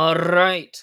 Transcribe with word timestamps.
All 0.00 0.14
right. 0.14 0.76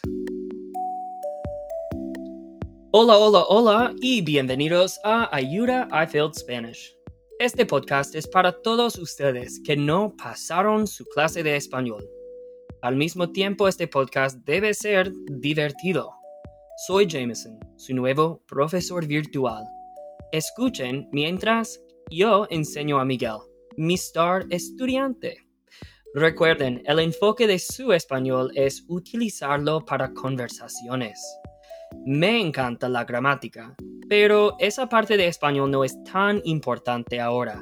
Hola, 2.91 3.17
hola, 3.17 3.45
hola 3.47 3.95
y 4.01 4.19
bienvenidos 4.19 4.99
a 5.05 5.33
Ayuda 5.33 5.87
I 5.89 6.05
Failed 6.05 6.33
Spanish. 6.33 6.93
Este 7.39 7.65
podcast 7.65 8.13
es 8.13 8.27
para 8.27 8.51
todos 8.61 8.97
ustedes 8.97 9.61
que 9.63 9.77
no 9.77 10.13
pasaron 10.17 10.85
su 10.85 11.05
clase 11.05 11.43
de 11.43 11.55
español. 11.55 12.05
Al 12.81 12.97
mismo 12.97 13.31
tiempo, 13.31 13.69
este 13.69 13.87
podcast 13.87 14.37
debe 14.43 14.73
ser 14.73 15.13
divertido. 15.27 16.11
Soy 16.85 17.07
Jameson, 17.07 17.57
su 17.77 17.95
nuevo 17.95 18.43
profesor 18.47 19.07
virtual. 19.07 19.63
Escuchen 20.33 21.07
mientras 21.13 21.79
yo 22.11 22.47
enseño 22.49 22.99
a 22.99 23.05
Miguel, 23.05 23.37
mi 23.77 23.93
star 23.93 24.45
estudiante. 24.49 25.44
Recuerden, 26.17 26.81
el 26.85 26.99
enfoque 26.99 27.45
de 27.45 27.59
su 27.59 27.91
español 27.91 28.49
es 28.55 28.85
utilizarlo 28.87 29.83
para 29.83 30.13
conversaciones. 30.13 31.21
Me 32.05 32.39
encanta 32.39 32.87
la 32.87 33.03
gramática, 33.03 33.75
pero 34.07 34.55
esa 34.59 34.87
parte 34.87 35.17
de 35.17 35.27
español 35.27 35.71
no 35.71 35.83
es 35.83 36.01
tan 36.05 36.41
importante 36.45 37.19
ahora. 37.19 37.61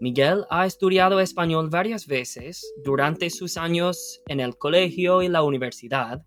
Miguel 0.00 0.44
ha 0.50 0.66
estudiado 0.66 1.18
español 1.18 1.70
varias 1.70 2.06
veces 2.06 2.62
durante 2.84 3.30
sus 3.30 3.56
años 3.56 4.20
en 4.26 4.40
el 4.40 4.54
colegio 4.58 5.22
y 5.22 5.28
la 5.28 5.42
universidad, 5.42 6.22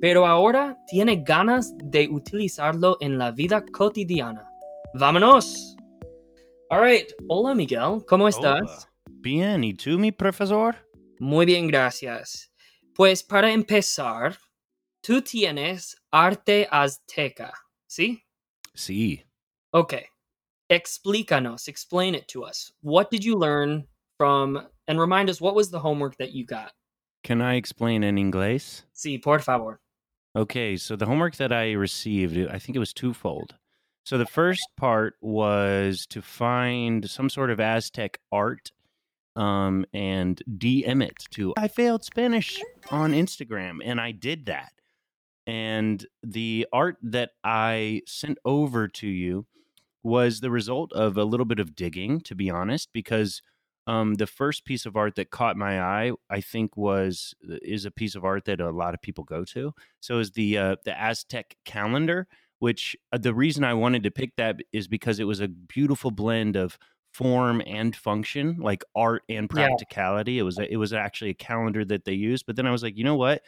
pero 0.00 0.26
ahora 0.26 0.78
tiene 0.86 1.22
ganas 1.22 1.74
de 1.76 2.08
utilizarlo 2.10 2.96
en 3.00 3.18
la 3.18 3.32
vida 3.32 3.62
cotidiana. 3.70 4.50
¡Vámonos! 4.94 5.76
Alright, 6.70 7.12
hola 7.28 7.54
Miguel, 7.54 8.02
¿cómo 8.08 8.28
estás? 8.28 8.62
Hola. 8.62 8.89
Bien, 9.22 9.62
¿y 9.62 9.74
tú, 9.74 9.98
mi 9.98 10.12
profesor? 10.12 10.76
Muy 11.18 11.44
bien, 11.44 11.68
gracias. 11.68 12.50
Pues 12.94 13.22
para 13.22 13.52
empezar, 13.52 14.38
tú 15.02 15.20
tienes 15.20 15.94
arte 16.10 16.66
azteca, 16.70 17.52
¿sí? 17.86 18.22
Sí. 18.74 19.22
Okay. 19.72 20.06
Explícanos, 20.70 21.68
explain 21.68 22.14
it 22.14 22.28
to 22.28 22.44
us. 22.44 22.72
What 22.80 23.10
did 23.10 23.22
you 23.22 23.36
learn 23.36 23.86
from, 24.16 24.66
and 24.88 24.98
remind 24.98 25.28
us 25.28 25.38
what 25.38 25.54
was 25.54 25.70
the 25.70 25.80
homework 25.80 26.16
that 26.16 26.32
you 26.32 26.46
got? 26.46 26.72
Can 27.22 27.42
I 27.42 27.56
explain 27.56 28.02
in 28.02 28.16
English? 28.16 28.84
Sí, 28.94 29.22
por 29.22 29.40
favor. 29.40 29.80
Okay, 30.34 30.78
so 30.78 30.96
the 30.96 31.04
homework 31.04 31.36
that 31.36 31.52
I 31.52 31.72
received, 31.72 32.38
I 32.50 32.58
think 32.58 32.74
it 32.74 32.78
was 32.78 32.94
twofold. 32.94 33.56
So 34.04 34.16
the 34.16 34.24
first 34.24 34.62
part 34.78 35.16
was 35.20 36.06
to 36.06 36.22
find 36.22 37.04
some 37.10 37.28
sort 37.28 37.50
of 37.50 37.60
Aztec 37.60 38.18
art 38.32 38.72
um, 39.36 39.84
and 39.92 40.42
DM 40.48 41.02
it 41.02 41.16
to 41.32 41.54
I 41.56 41.68
failed 41.68 42.04
Spanish 42.04 42.60
on 42.90 43.12
Instagram, 43.12 43.78
and 43.84 44.00
I 44.00 44.12
did 44.12 44.46
that. 44.46 44.72
And 45.46 46.04
the 46.22 46.66
art 46.72 46.98
that 47.02 47.30
I 47.42 48.02
sent 48.06 48.38
over 48.44 48.86
to 48.88 49.06
you 49.06 49.46
was 50.02 50.40
the 50.40 50.50
result 50.50 50.92
of 50.92 51.16
a 51.16 51.24
little 51.24 51.46
bit 51.46 51.58
of 51.58 51.74
digging, 51.74 52.20
to 52.22 52.34
be 52.34 52.50
honest, 52.50 52.90
because 52.92 53.42
um, 53.86 54.14
the 54.14 54.26
first 54.26 54.64
piece 54.64 54.86
of 54.86 54.96
art 54.96 55.16
that 55.16 55.30
caught 55.30 55.56
my 55.56 55.80
eye, 55.80 56.12
I 56.28 56.40
think, 56.40 56.76
was 56.76 57.34
is 57.42 57.84
a 57.84 57.90
piece 57.90 58.14
of 58.14 58.24
art 58.24 58.44
that 58.44 58.60
a 58.60 58.70
lot 58.70 58.94
of 58.94 59.02
people 59.02 59.24
go 59.24 59.44
to. 59.46 59.72
So 60.00 60.18
is 60.18 60.32
the 60.32 60.58
uh, 60.58 60.76
the 60.84 60.98
Aztec 60.98 61.56
calendar, 61.64 62.28
which 62.58 62.96
uh, 63.12 63.18
the 63.18 63.34
reason 63.34 63.64
I 63.64 63.74
wanted 63.74 64.02
to 64.04 64.10
pick 64.10 64.36
that 64.36 64.60
is 64.72 64.86
because 64.86 65.18
it 65.18 65.24
was 65.24 65.40
a 65.40 65.48
beautiful 65.48 66.10
blend 66.10 66.56
of 66.56 66.78
form 67.12 67.62
and 67.66 67.94
function, 67.96 68.56
like 68.60 68.84
art 68.94 69.22
and 69.28 69.48
Yeah. 69.52 69.68
practicality. 69.68 70.38
It 70.38 70.42
was 70.42 70.58
a, 70.58 70.72
it 70.72 70.76
was 70.76 70.92
actually 70.92 71.30
a 71.30 71.34
calendar 71.34 71.84
that 71.84 72.04
they 72.04 72.12
used. 72.12 72.46
But 72.46 72.56
then 72.56 72.66
I 72.66 72.70
was 72.70 72.82
like, 72.82 72.96
you 72.96 73.04
know 73.04 73.16
what? 73.16 73.42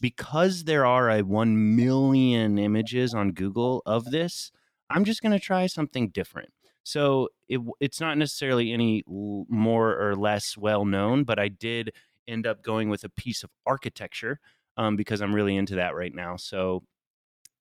Because 0.00 0.64
there 0.64 0.84
are 0.84 1.10
a 1.10 1.22
one 1.22 1.76
million 1.76 2.58
images 2.58 3.14
on 3.14 3.32
Google 3.32 3.82
of 3.86 4.04
this, 4.10 4.52
I'm 4.90 5.04
just 5.04 5.22
going 5.22 5.32
to 5.32 5.38
try 5.38 5.66
something 5.66 6.10
different. 6.10 6.50
So 6.82 7.30
it, 7.48 7.60
it's 7.80 8.00
not 8.00 8.18
necessarily 8.18 8.72
any 8.72 9.02
more 9.06 9.96
or 10.00 10.14
less 10.14 10.56
well 10.56 10.84
known, 10.84 11.24
but 11.24 11.38
I 11.38 11.48
did 11.48 11.92
end 12.28 12.46
up 12.46 12.62
going 12.62 12.90
with 12.90 13.02
a 13.04 13.08
piece 13.08 13.42
of 13.42 13.50
architecture 13.66 14.38
um, 14.76 14.96
because 14.96 15.20
I'm 15.20 15.34
really 15.34 15.56
into 15.56 15.76
that 15.76 15.94
right 15.94 16.14
now. 16.14 16.36
So 16.36 16.84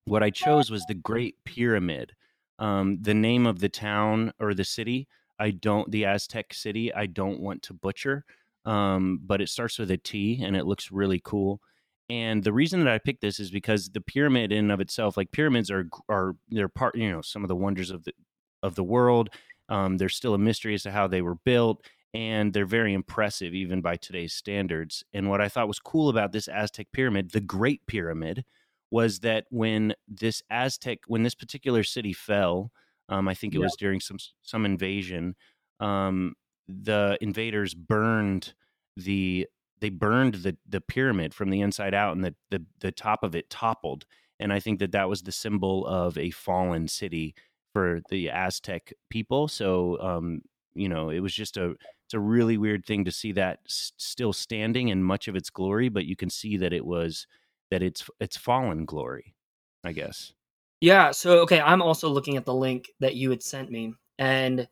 what 0.06 0.24
I 0.24 0.30
chose 0.30 0.70
was 0.70 0.86
the 0.86 0.94
Great 0.94 1.36
Pyramid. 1.46 2.14
Um, 2.60 3.00
the 3.02 3.14
name 3.14 3.46
of 3.46 3.60
the 3.60 3.70
town 3.70 4.32
or 4.40 4.54
the 4.54 4.64
city, 4.64 5.08
I 5.40 5.52
don't, 5.52 5.90
the 5.92 6.06
Aztec 6.06 6.54
city, 6.54 6.94
I 6.94 7.06
don't 7.06 7.40
want 7.40 7.62
to 7.64 7.74
butcher, 7.74 8.26
um, 8.66 9.20
but 9.24 9.42
it 9.42 9.50
starts 9.50 9.78
with 9.78 9.92
a 9.92 9.98
T 9.98 10.42
and 10.44 10.56
it 10.56 10.66
looks 10.66 10.92
really 10.92 11.22
cool. 11.24 11.62
And 12.10 12.44
the 12.44 12.54
reason 12.54 12.84
that 12.84 12.94
I 12.94 13.00
picked 13.00 13.22
this 13.22 13.40
is 13.40 13.50
because 13.50 13.90
the 13.90 14.02
pyramid 14.02 14.52
in 14.52 14.60
and 14.60 14.72
of 14.72 14.80
itself, 14.80 15.18
like 15.18 15.32
pyramids 15.32 15.72
are 15.72 15.90
are 16.08 16.36
they're 16.50 16.70
part, 16.70 16.96
you 16.96 17.12
know, 17.12 17.22
some 17.22 17.44
of 17.44 17.48
the 17.48 17.56
wonders 17.56 17.90
of 17.90 18.04
the 18.04 18.14
of 18.62 18.76
the 18.76 18.84
world. 18.84 19.30
Um, 19.70 19.98
there's 19.98 20.16
still 20.16 20.36
a 20.36 20.40
mystery 20.40 20.76
as 20.76 20.84
to 20.84 20.92
how 20.92 21.08
they 21.08 21.24
were 21.24 21.36
built, 21.36 21.84
and 22.14 22.54
they're 22.54 22.66
very 22.66 22.94
impressive 22.94 23.54
even 23.56 23.82
by 23.82 23.96
today's 23.96 24.34
standards. 24.34 25.04
And 25.14 25.30
what 25.30 25.42
I 25.42 25.50
thought 25.50 25.68
was 25.68 25.80
cool 25.80 26.10
about 26.10 26.32
this 26.32 26.48
Aztec 26.48 26.88
pyramid, 26.94 27.32
the 27.32 27.42
Great 27.42 27.86
Pyramid, 27.88 28.46
was 28.92 29.20
that 29.22 29.46
when 29.50 29.96
this 30.08 30.44
Aztec, 30.52 31.00
when 31.08 31.24
this 31.24 31.36
particular 31.36 31.84
city 31.84 32.14
fell, 32.14 32.72
um, 33.10 33.28
I 33.28 33.34
think 33.34 33.56
it 33.56 33.60
Yeah. 33.60 33.62
was 33.62 33.76
during 33.76 34.00
some 34.00 34.18
some 34.42 34.66
invasion, 34.66 35.36
um, 35.80 36.36
the 36.68 37.18
invaders 37.22 37.74
burned 37.74 38.54
the 38.98 39.48
they 39.80 39.90
burned 39.90 40.36
the 40.36 40.58
the 40.66 40.82
pyramid 40.82 41.34
from 41.34 41.50
the 41.50 41.62
inside 41.62 41.94
out, 41.94 42.16
and 42.16 42.24
the 42.24 42.36
the 42.50 42.66
the 42.80 42.92
top 42.92 43.24
of 43.24 43.36
it 43.36 43.50
toppled. 43.50 44.06
And 44.40 44.52
I 44.52 44.60
think 44.60 44.80
that 44.80 44.92
that 44.92 45.08
was 45.10 45.24
the 45.24 45.32
symbol 45.32 45.86
of 45.88 46.18
a 46.18 46.32
fallen 46.32 46.88
city 46.88 47.36
for 47.74 48.02
the 48.10 48.30
Aztec 48.30 48.92
people. 49.10 49.48
So, 49.48 50.00
um, 50.02 50.42
you 50.74 50.90
know, 50.90 51.10
it 51.10 51.20
was 51.20 51.34
just 51.34 51.58
a 51.58 51.72
it's 52.06 52.14
a 52.14 52.20
really 52.20 52.58
weird 52.58 52.86
thing 52.86 53.06
to 53.06 53.12
see 53.12 53.32
that 53.34 53.60
s- 53.66 53.94
still 53.98 54.34
standing 54.34 54.90
in 54.90 55.04
much 55.04 55.28
of 55.28 55.36
its 55.36 55.50
glory, 55.50 55.90
but 55.90 56.06
you 56.06 56.16
can 56.16 56.30
see 56.30 56.58
that 56.58 56.74
it 56.74 56.86
was 56.86 57.28
that 57.72 57.82
it's 57.82 58.10
it's 58.20 58.38
fallen 58.38 58.86
glory, 58.86 59.36
I 59.84 59.92
guess. 59.94 60.34
Yeah, 60.82 61.12
so 61.12 61.40
okay, 61.40 61.60
I'm 61.60 61.82
also 61.82 62.10
looking 62.10 62.38
at 62.38 62.46
the 62.46 62.54
link 62.54 62.90
that 63.00 63.16
you 63.16 63.30
had 63.30 63.42
sent 63.42 63.72
me. 63.72 63.94
And 64.20 64.68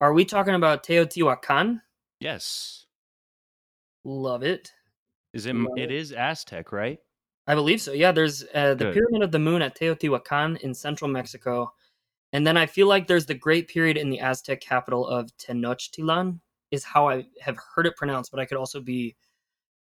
are 0.00 0.12
we 0.12 0.24
talking 0.24 0.54
about 0.54 0.84
Teotihuacan? 0.84 1.80
Yes. 2.20 2.86
Love 4.04 4.42
it. 4.42 4.72
Is 5.32 5.46
it? 5.46 5.54
Love 5.54 5.76
It 5.76 5.90
is 5.90 6.12
Aztec, 6.12 6.72
right? 6.72 6.98
I 7.46 7.54
believe 7.54 7.80
so. 7.80 7.92
Yeah, 7.92 8.12
there's 8.12 8.44
uh, 8.54 8.74
the 8.74 8.84
Good. 8.86 8.94
Pyramid 8.94 9.22
of 9.22 9.32
the 9.32 9.38
Moon 9.38 9.62
at 9.62 9.76
Teotihuacan 9.76 10.58
in 10.60 10.74
central 10.74 11.10
Mexico. 11.10 11.72
And 12.32 12.46
then 12.46 12.56
I 12.56 12.66
feel 12.66 12.86
like 12.86 13.06
there's 13.06 13.26
the 13.26 13.34
great 13.34 13.68
period 13.68 13.96
in 13.96 14.08
the 14.08 14.20
Aztec 14.20 14.60
capital 14.60 15.06
of 15.06 15.36
Tenochtitlan, 15.36 16.40
is 16.70 16.84
how 16.84 17.08
I 17.08 17.26
have 17.40 17.58
heard 17.74 17.86
it 17.86 17.96
pronounced, 17.96 18.30
but 18.30 18.40
I 18.40 18.46
could 18.46 18.56
also 18.56 18.80
be 18.80 19.16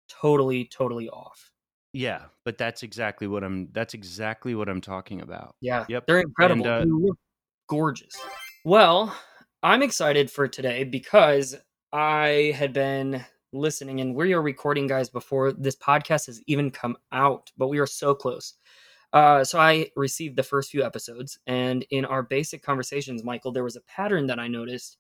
totally, 0.09 0.66
totally 0.66 1.07
off. 1.09 1.50
Yeah, 1.94 2.24
but 2.46 2.57
that's 2.57 2.84
exactly 2.84 3.28
what 3.28 3.44
I'm. 3.44 3.69
That's 3.72 3.94
exactly 3.94 4.56
what 4.56 4.69
I'm 4.69 4.81
talking 4.81 5.22
about. 5.22 5.56
Yeah, 5.62 5.85
Yep. 5.90 6.06
they're 6.07 6.22
incredible. 6.22 6.66
uh, 6.66 6.79
They 6.79 6.85
look 6.85 7.18
gorgeous. 7.68 8.13
Well, 8.63 9.16
I'm 9.63 9.81
excited 9.81 10.31
for 10.31 10.47
today 10.47 10.84
because 10.84 11.56
I 11.91 12.53
had 12.56 12.72
been 12.74 13.25
listening, 13.52 14.00
and 14.00 14.16
we 14.16 14.34
are 14.34 14.41
recording, 14.41 14.88
guys, 14.88 15.09
before 15.09 15.52
this 15.52 15.75
podcast 15.75 16.28
has 16.28 16.41
even 16.47 16.72
come 16.72 16.96
out, 17.12 17.52
but 17.57 17.68
we 17.68 17.79
are 17.79 17.85
so 17.88 18.16
close. 18.16 18.53
Uh, 19.12 19.44
so 19.44 19.59
I 19.59 19.90
received 19.97 20.38
the 20.38 20.44
first 20.44 20.72
few 20.72 20.85
episodes, 20.85 21.38
and 21.46 21.85
in 21.91 22.06
our 22.06 22.23
basic 22.23 22.63
conversations, 22.63 23.25
Michael, 23.25 23.52
there 23.52 23.66
was 23.66 23.75
a 23.75 23.81
pattern 23.81 24.28
that 24.28 24.40
I 24.40 24.47
noticed 24.47 24.97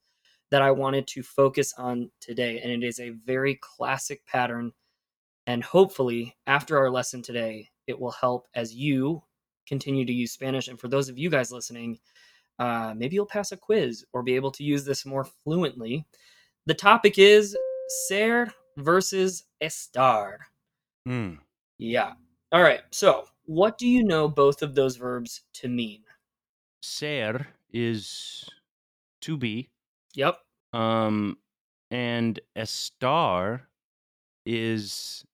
that 0.49 0.61
I 0.61 0.71
wanted 0.71 1.07
to 1.07 1.23
focus 1.23 1.73
on 1.77 2.11
today, 2.19 2.59
and 2.59 2.69
it 2.69 2.85
is 2.85 2.99
a 2.99 3.11
very 3.25 3.57
classic 3.61 4.25
pattern. 4.25 4.73
And 5.51 5.61
hopefully, 5.61 6.37
after 6.47 6.77
our 6.77 6.89
lesson 6.89 7.21
today, 7.21 7.69
it 7.85 7.99
will 7.99 8.11
help 8.11 8.47
as 8.55 8.73
you 8.73 9.21
continue 9.67 10.05
to 10.05 10.13
use 10.13 10.31
Spanish. 10.31 10.69
And 10.69 10.79
for 10.79 10.87
those 10.87 11.09
of 11.09 11.17
you 11.17 11.29
guys 11.29 11.51
listening, 11.51 11.99
uh, 12.57 12.93
maybe 12.95 13.15
you'll 13.15 13.25
pass 13.25 13.51
a 13.51 13.57
quiz 13.57 14.05
or 14.13 14.23
be 14.23 14.33
able 14.37 14.51
to 14.51 14.63
use 14.63 14.85
this 14.85 15.05
more 15.05 15.25
fluently. 15.25 16.05
The 16.67 16.73
topic 16.73 17.19
is 17.19 17.57
ser 18.07 18.53
versus 18.77 19.43
estar. 19.61 20.37
Hmm. 21.05 21.33
Yeah. 21.77 22.13
All 22.53 22.63
right. 22.63 22.83
So, 22.91 23.25
what 23.43 23.77
do 23.77 23.89
you 23.89 24.05
know 24.05 24.29
both 24.29 24.61
of 24.61 24.73
those 24.73 24.95
verbs 24.95 25.41
to 25.55 25.67
mean? 25.67 26.03
Ser 26.81 27.45
is 27.73 28.49
to 29.19 29.35
be, 29.35 29.67
Yep. 30.13 30.39
um, 30.71 31.37
and 31.89 32.39
estar 32.55 33.63
is. 34.45 35.25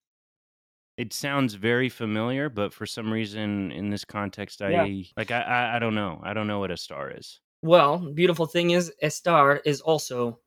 It 0.98 1.14
sounds 1.14 1.54
very 1.54 1.90
familiar, 1.90 2.50
but 2.50 2.74
for 2.74 2.86
some 2.88 3.14
reason 3.14 3.72
in 3.72 3.90
this 3.92 4.04
context, 4.04 4.62
I 4.62 4.72
Yeah. 4.72 4.88
like. 5.16 5.32
I, 5.32 5.42
I 5.42 5.76
I 5.76 5.80
don't 5.80 5.96
know. 5.96 6.20
I 6.24 6.34
don't 6.34 6.48
know 6.48 6.60
what 6.60 6.72
estar 6.72 7.18
is. 7.18 7.40
Well, 7.62 8.00
beautiful 8.14 8.46
thing 8.46 8.72
is 8.72 8.92
estar 9.04 9.62
is 9.66 9.82
also 9.82 10.40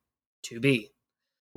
to 0.44 0.60
be. 0.60 0.92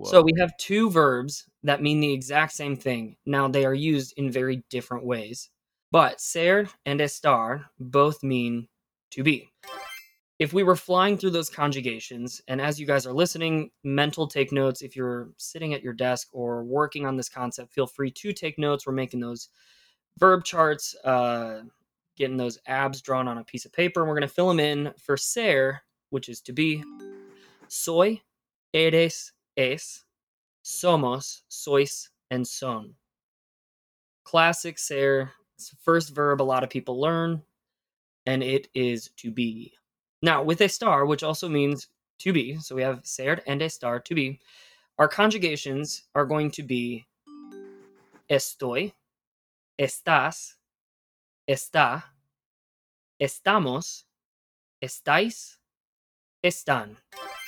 So 0.03 0.21
we 0.21 0.33
have 0.39 0.57
two 0.57 0.89
verbs 0.91 1.49
that 1.63 1.81
mean 1.81 1.99
the 2.01 2.13
exact 2.13 2.53
same 2.53 2.75
thing. 2.77 3.17
Now 3.25 3.47
they 3.47 3.65
are 3.65 3.73
used 3.73 4.13
in 4.17 4.31
very 4.31 4.63
different 4.69 5.05
ways. 5.05 5.49
But 5.91 6.21
ser 6.21 6.69
and 6.85 6.99
estar 7.01 7.65
both 7.79 8.23
mean 8.23 8.67
to 9.11 9.23
be. 9.23 9.49
If 10.39 10.51
we 10.51 10.63
were 10.63 10.75
flying 10.75 11.17
through 11.17 11.31
those 11.31 11.49
conjugations, 11.49 12.41
and 12.47 12.59
as 12.59 12.79
you 12.79 12.87
guys 12.87 13.05
are 13.05 13.13
listening, 13.13 13.69
mental 13.83 14.27
take 14.27 14.51
notes. 14.51 14.81
If 14.81 14.95
you're 14.95 15.29
sitting 15.37 15.73
at 15.73 15.83
your 15.83 15.93
desk 15.93 16.29
or 16.33 16.63
working 16.63 17.05
on 17.05 17.15
this 17.15 17.29
concept, 17.29 17.71
feel 17.71 17.87
free 17.87 18.11
to 18.11 18.33
take 18.33 18.57
notes. 18.57 18.87
We're 18.87 18.93
making 18.93 19.19
those 19.19 19.49
verb 20.17 20.43
charts, 20.43 20.95
uh, 21.03 21.61
getting 22.17 22.37
those 22.37 22.59
abs 22.65 23.01
drawn 23.01 23.27
on 23.27 23.37
a 23.37 23.43
piece 23.43 23.65
of 23.65 23.73
paper. 23.73 24.01
And 24.01 24.09
we're 24.09 24.15
going 24.15 24.27
to 24.27 24.33
fill 24.33 24.47
them 24.47 24.59
in 24.59 24.91
for 24.97 25.17
ser, 25.17 25.81
which 26.09 26.29
is 26.29 26.41
to 26.41 26.53
be. 26.53 26.83
Soy, 27.67 28.21
eres, 28.73 29.33
es. 29.55 30.03
Somos, 30.63 31.41
sois, 31.47 32.09
and 32.31 32.47
son. 32.47 32.95
Classic 34.23 34.79
ser. 34.79 35.31
It's 35.57 35.69
the 35.69 35.77
first 35.83 36.15
verb 36.15 36.41
a 36.41 36.43
lot 36.43 36.63
of 36.63 36.69
people 36.69 36.99
learn, 36.99 37.43
and 38.25 38.41
it 38.41 38.67
is 38.73 39.09
to 39.17 39.31
be. 39.31 39.73
Now, 40.23 40.41
with 40.41 40.59
estar, 40.59 41.05
which 41.05 41.21
also 41.21 41.49
means 41.49 41.89
to 42.19 42.31
be, 42.31 42.57
so 42.57 42.75
we 42.75 42.81
have 42.81 43.05
ser 43.05 43.41
and 43.45 43.59
estar 43.59 44.01
to 44.05 44.15
be, 44.15 44.39
our 44.97 45.09
conjugations 45.09 46.03
are 46.15 46.25
going 46.25 46.49
to 46.51 46.63
be 46.63 47.05
estoy, 48.29 48.93
estás, 49.77 50.53
está, 51.49 52.03
estamos, 53.21 54.03
estáis, 54.81 55.57
están. 56.41 56.95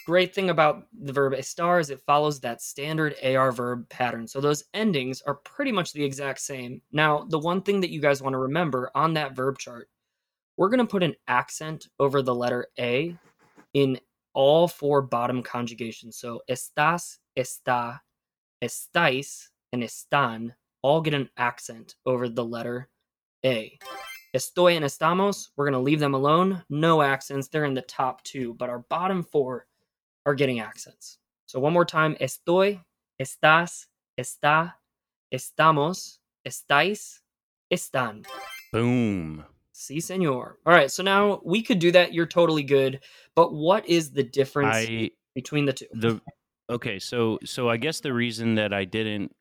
Great 0.06 0.36
thing 0.36 0.50
about 0.50 0.86
the 1.02 1.14
verb 1.14 1.32
estar 1.32 1.80
is 1.80 1.90
it 1.90 2.02
follows 2.02 2.42
that 2.42 2.62
standard 2.62 3.16
AR 3.24 3.54
verb 3.54 3.88
pattern. 3.88 4.28
So 4.28 4.42
those 4.42 4.66
endings 4.74 5.22
are 5.22 5.36
pretty 5.36 5.72
much 5.72 5.94
the 5.94 6.04
exact 6.04 6.42
same. 6.42 6.82
Now, 6.92 7.26
the 7.30 7.40
one 7.40 7.62
thing 7.62 7.80
that 7.80 7.90
you 7.90 8.02
guys 8.02 8.22
want 8.22 8.34
to 8.34 8.40
remember 8.40 8.92
on 8.94 9.14
that 9.14 9.34
verb 9.34 9.60
chart, 9.60 9.88
we're 10.58 10.70
going 10.70 10.80
to 10.80 10.86
put 10.86 11.04
an 11.04 11.16
accent 11.28 11.88
over 12.00 12.22
the 12.22 12.36
letter 12.36 12.68
A 12.80 13.16
in 13.74 14.00
all 14.34 14.68
four 14.68 15.02
bottom 15.02 15.44
conjugations. 15.44 16.18
So 16.18 16.42
estás, 16.50 17.18
está, 17.38 18.00
estáis, 18.64 19.48
and 19.74 19.84
están 19.84 20.54
all 20.82 21.02
get 21.02 21.14
an 21.14 21.30
accent 21.38 21.96
over 22.06 22.30
the 22.30 22.46
letter 22.46 22.90
A. 23.44 23.78
Estoy 24.36 24.76
and 24.76 24.86
estamos, 24.86 25.48
we're 25.56 25.66
going 25.66 25.74
to 25.74 25.80
leave 25.80 26.00
them 26.00 26.14
alone. 26.14 26.62
No 26.70 27.02
accents. 27.02 27.48
They're 27.48 27.64
in 27.64 27.74
the 27.74 27.82
top 27.82 28.22
two, 28.24 28.54
but 28.54 28.70
our 28.70 28.80
bottom 28.90 29.24
four 29.24 29.66
are 30.26 30.36
getting 30.36 30.60
accents. 30.60 31.20
So 31.46 31.60
one 31.60 31.74
more 31.74 31.86
time. 31.86 32.18
Estoy, 32.20 32.84
estás, 33.20 33.86
está, 34.20 34.74
estamos, 35.34 36.18
estáis, 36.46 37.22
están. 37.72 38.26
Boom. 38.74 39.46
Sí, 39.86 40.02
senor. 40.02 40.58
All 40.66 40.74
right. 40.74 40.90
So 40.90 41.04
now 41.04 41.42
we 41.44 41.62
could 41.62 41.80
do 41.80 41.92
that. 41.92 42.14
You're 42.14 42.26
totally 42.26 42.64
good. 42.64 43.02
But 43.36 43.54
what 43.54 43.88
is 43.88 44.12
the 44.12 44.24
difference 44.24 44.76
I 44.76 45.12
between 45.36 45.66
the 45.66 45.74
two? 45.74 45.86
the 45.94 46.20
okay 46.70 46.98
so 46.98 47.38
so 47.46 47.70
i 47.70 47.78
guess 47.78 48.00
the 48.00 48.12
reason 48.12 48.56
that 48.56 48.74
i 48.74 48.84
didn't 48.84 49.32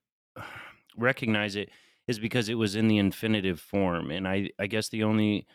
recognize 0.98 1.56
it 1.56 1.70
is 2.06 2.18
because 2.18 2.50
it 2.50 2.54
was 2.54 2.76
in 2.76 2.86
the 2.86 2.98
infinitive 2.98 3.58
form 3.58 4.10
and 4.10 4.28
i 4.28 4.50
i 4.58 4.66
guess 4.66 4.90
the 4.90 5.02
only 5.02 5.46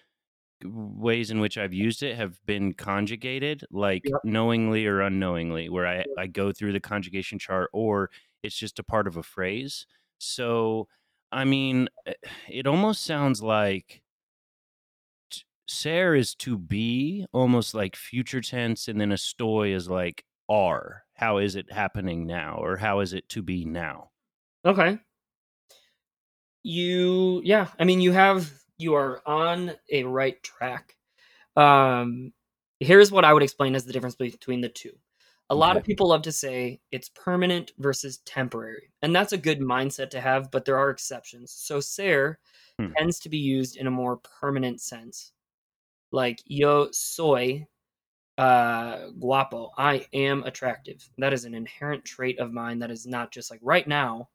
ways 0.64 1.30
in 1.30 1.40
which 1.40 1.58
i've 1.60 1.74
used 1.74 2.02
it 2.02 2.16
have 2.16 2.44
been 2.46 2.74
conjugated 2.74 3.64
like 3.72 4.02
Yep. 4.06 4.20
knowingly 4.24 4.88
or 4.88 5.02
unknowingly 5.02 5.70
where 5.70 5.86
i 5.86 6.04
i 6.18 6.26
go 6.26 6.52
through 6.52 6.74
the 6.74 6.80
conjugation 6.80 7.38
chart 7.38 7.70
or 7.72 8.10
it's 8.42 8.58
just 8.58 8.80
a 8.80 8.84
part 8.84 9.06
of 9.06 9.16
a 9.16 9.24
phrase 9.24 9.86
so 10.18 10.88
i 11.32 11.46
mean 11.46 11.88
it 12.50 12.66
almost 12.66 13.04
sounds 13.04 13.44
like 13.44 14.02
ser 15.70 16.16
is 16.16 16.36
to 16.36 16.58
be 16.58 17.26
almost 17.34 17.74
like 17.74 17.96
future 17.96 18.42
tense 18.42 18.88
and 18.88 19.00
then 19.00 19.12
a 19.12 19.16
estoy 19.16 19.74
is 19.74 19.90
like 19.90 20.26
are 20.50 21.04
how 21.14 21.38
is 21.38 21.56
it 21.56 21.72
happening 21.72 22.26
now 22.26 22.58
or 22.58 22.78
how 22.78 23.00
is 23.02 23.14
it 23.14 23.28
to 23.30 23.42
be 23.42 23.66
now 23.66 24.10
Okay. 24.66 25.00
You 26.64 27.42
yeah, 27.44 27.70
I 27.80 27.86
mean 27.86 28.02
you 28.02 28.12
have 28.12 28.52
you 28.78 28.94
are 28.96 29.22
on 29.28 29.74
a 29.92 30.04
right 30.04 30.42
track. 30.44 30.96
Um 31.58 32.34
here's 32.80 33.12
what 33.12 33.26
I 33.26 33.34
would 33.34 33.44
explain 33.44 33.76
as 33.76 33.86
the 33.86 33.94
difference 33.94 34.16
between 34.16 34.62
the 34.62 34.70
two. 34.70 34.94
A 35.52 35.56
lot 35.56 35.78
of 35.78 35.84
people 35.84 36.10
love 36.10 36.24
to 36.24 36.32
say 36.34 36.82
it's 36.92 37.10
permanent 37.10 37.72
versus 37.80 38.20
temporary. 38.20 38.92
And 39.04 39.16
that's 39.16 39.34
a 39.34 39.38
good 39.38 39.60
mindset 39.62 40.12
to 40.12 40.22
have, 40.22 40.52
but 40.52 40.66
there 40.66 40.78
are 40.78 40.90
exceptions. 40.92 41.52
So 41.54 41.80
ser 41.82 42.40
Hmm. 42.80 42.94
tends 42.98 43.20
to 43.22 43.30
be 43.30 43.38
used 43.40 43.78
in 43.78 43.88
a 43.88 43.92
more 43.92 44.18
permanent 44.18 44.82
sense. 44.82 45.34
Like 46.12 46.40
yo 46.46 46.90
soy 46.92 47.66
uh 48.38 49.08
guapo. 49.20 49.72
I 49.78 50.06
am 50.14 50.44
attractive. 50.44 51.08
That 51.18 51.34
is 51.34 51.46
an 51.46 51.54
inherent 51.54 52.06
trait 52.06 52.40
of 52.40 52.52
mine 52.54 52.80
that 52.80 52.92
is 52.92 53.06
not 53.06 53.32
just 53.32 53.52
like 53.52 53.60
right 53.64 53.88
now 53.88 54.30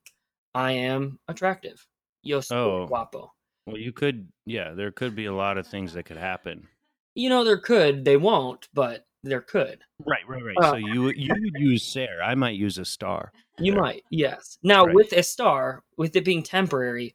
I 0.55 0.73
am 0.73 1.19
attractive. 1.29 1.85
Yo 2.23 2.41
soy 2.41 2.55
Oh. 2.57 2.87
guapo. 2.87 3.33
well 3.67 3.77
you 3.79 3.93
could 3.93 4.29
yeah 4.47 4.73
there 4.73 4.93
could 4.93 5.15
be 5.17 5.25
a 5.27 5.33
lot 5.35 5.59
of 5.59 5.67
things 5.67 5.93
that 5.95 6.05
could 6.05 6.17
happen 6.19 6.69
You 7.15 7.29
know, 7.29 7.45
there 7.45 7.59
could, 7.59 8.05
they 8.05 8.17
won't, 8.17 8.69
but 8.75 9.07
there 9.23 9.41
could. 9.41 9.81
right 10.05 10.27
right 10.29 10.45
right 10.45 10.57
Uh, 10.63 10.71
so 10.73 10.77
you 10.77 11.11
you 11.11 11.35
would 11.41 11.59
use 11.59 11.83
ser 11.83 12.21
i 12.23 12.35
might 12.35 12.57
use 12.57 12.77
estar 12.79 13.31
You 13.59 13.73
there. 13.73 13.81
might, 13.83 14.03
yes. 14.11 14.59
Now, 14.63 14.85
Right. 14.85 14.95
with 14.95 15.11
estar, 15.13 15.81
with 15.97 16.15
it 16.17 16.25
being 16.25 16.43
temporary, 16.43 17.15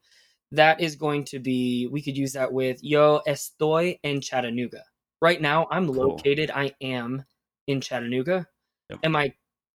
that 0.51 0.81
is 0.81 0.95
going 0.95 1.25
to 1.25 1.39
be, 1.39 1.87
we 1.87 2.01
could 2.01 2.17
use 2.17 2.33
that 2.33 2.51
with 2.51 2.83
Yo 2.83 3.21
estoy 3.27 3.99
en 4.03 4.21
Chattanooga. 4.21 4.83
Right 5.21 5.41
now, 5.41 5.67
I'm 5.69 5.87
Cool. 5.87 6.09
located, 6.09 6.51
I 6.51 6.73
am 6.81 7.23
in 7.67 7.81
Chattanooga. 7.81 8.47
Yep. 8.89 8.99
Am 9.03 9.15
I 9.15 9.33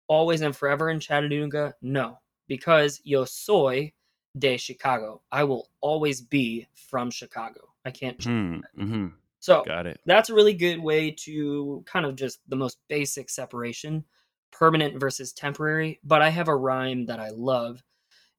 always 0.09 0.41
and 0.41 0.57
forever 0.57 0.91
in 0.91 1.01
Chattanooga? 1.01 1.75
No, 1.83 2.19
because 2.49 3.01
Yo 3.05 3.25
soy 3.25 3.93
de 4.39 4.57
Chicago. 4.57 5.23
I 5.31 5.45
will 5.45 5.69
always 5.81 6.21
be 6.21 6.67
from 6.75 7.11
Chicago. 7.11 7.75
I 7.85 7.91
can't 7.91 8.19
change 8.19 8.65
hmm, 8.75 8.83
hmm 8.83 9.07
So, 9.41 9.63
got 9.65 9.87
it 9.87 10.01
that's 10.07 10.31
a 10.31 10.35
really 10.35 10.55
good 10.55 10.81
way 10.81 11.11
to 11.11 11.83
kind 11.87 12.07
of 12.07 12.17
just 12.17 12.39
the 12.49 12.57
most 12.57 12.79
basic 12.89 13.29
separation 13.29 14.05
permanent 14.53 14.99
versus 14.99 15.33
temporary 15.33 16.01
but 16.05 16.23
i 16.23 16.29
have 16.29 16.49
a 16.49 16.57
rhyme 16.57 17.07
that 17.07 17.21
i 17.21 17.31
love 17.31 17.83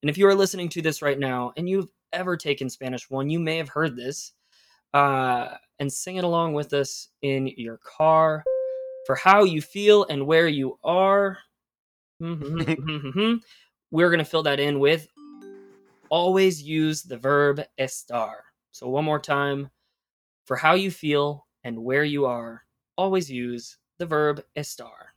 and 0.01 0.09
if 0.09 0.17
you 0.17 0.27
are 0.27 0.35
listening 0.35 0.69
to 0.69 0.81
this 0.81 1.01
right 1.01 1.19
now 1.19 1.51
and 1.57 1.69
you've 1.69 1.89
ever 2.15 2.35
taken 2.35 2.69
spanish 2.69 3.09
one 3.09 3.29
you 3.29 3.39
may 3.39 3.57
have 3.57 3.69
heard 3.69 3.95
this 3.95 4.33
uh, 4.95 5.49
and 5.79 5.91
sing 5.91 6.15
it 6.15 6.23
along 6.23 6.53
with 6.53 6.73
us 6.73 7.09
in 7.21 7.47
your 7.57 7.77
car 7.77 8.43
for 9.05 9.15
how 9.15 9.43
you 9.43 9.61
feel 9.61 10.05
and 10.05 10.25
where 10.25 10.47
you 10.47 10.79
are. 10.83 11.37
We're 12.19 13.39
going 14.09 14.19
to 14.19 14.25
fill 14.25 14.43
that 14.43 14.59
in 14.59 14.79
with 14.79 15.07
always 16.09 16.61
use 16.61 17.03
the 17.03 17.17
verb 17.17 17.61
estar. 17.79 18.35
So 18.71 18.87
one 18.87 19.05
more 19.05 19.19
time 19.19 19.69
for 20.45 20.55
how 20.55 20.73
you 20.73 20.91
feel 20.91 21.45
and 21.63 21.83
where 21.83 22.03
you 22.03 22.25
are, 22.25 22.63
always 22.97 23.29
use 23.29 23.77
the 23.97 24.05
verb 24.05 24.41
estar. 24.55 25.11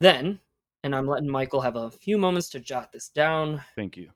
Then, 0.00 0.38
and 0.84 0.94
I'm 0.94 1.08
letting 1.08 1.30
Michael 1.30 1.62
have 1.62 1.76
a 1.76 1.90
few 1.90 2.18
moments 2.18 2.50
to 2.50 2.60
jot 2.60 2.92
this 2.92 3.08
down, 3.08 3.62
thank 3.74 3.96
you 3.96 4.10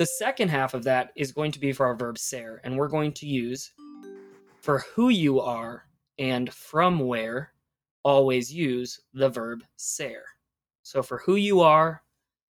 the 0.00 0.06
second 0.06 0.48
half 0.48 0.72
of 0.72 0.82
that 0.84 1.12
is 1.14 1.30
going 1.30 1.52
to 1.52 1.60
be 1.60 1.72
for 1.72 1.84
our 1.84 1.94
verb 1.94 2.16
ser, 2.16 2.62
and 2.64 2.74
we're 2.74 2.88
going 2.88 3.12
to 3.12 3.26
use 3.26 3.70
for 4.62 4.78
who 4.94 5.10
you 5.10 5.38
are 5.38 5.84
and 6.18 6.50
from 6.50 7.00
where, 7.00 7.52
always 8.02 8.50
use 8.50 8.98
the 9.12 9.28
verb 9.28 9.62
ser. 9.76 10.22
So 10.84 11.02
for 11.02 11.18
who 11.18 11.34
you 11.36 11.60
are 11.60 12.02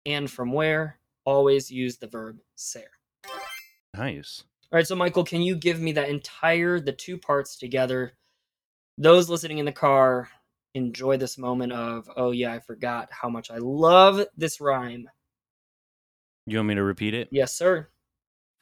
and 0.06 0.30
from 0.30 0.52
where, 0.52 1.00
always 1.26 1.72
use 1.72 1.98
the 1.98 2.06
verb 2.06 2.38
ser. 2.58 2.86
nice 3.98 4.44
All 4.72 4.78
right, 4.78 4.86
so 4.86 4.96
Michael, 4.96 5.24
can 5.24 5.42
you 5.42 5.56
give 5.56 5.80
me 5.80 5.94
that 5.94 6.10
entire 6.10 6.80
the 6.80 6.92
two 6.92 7.18
parts 7.18 7.58
together? 7.58 8.14
Those 9.00 9.32
listening 9.32 9.58
in 9.58 9.66
the 9.66 9.72
car 9.72 10.30
enjoy 10.76 11.18
this 11.18 11.40
moment 11.40 11.74
of, 11.74 12.08
oh 12.16 12.30
yeah, 12.30 12.54
I 12.54 12.60
forgot 12.60 13.10
how 13.10 13.30
much 13.30 13.50
I 13.50 13.58
love 13.58 14.28
this 14.38 14.62
rhyme. 14.62 15.10
You 16.48 16.58
want 16.58 16.70
me 16.70 16.76
to 16.76 16.84
repeat 16.84 17.14
it 17.14 17.30
Yes, 17.32 17.54
sir. 17.54 17.88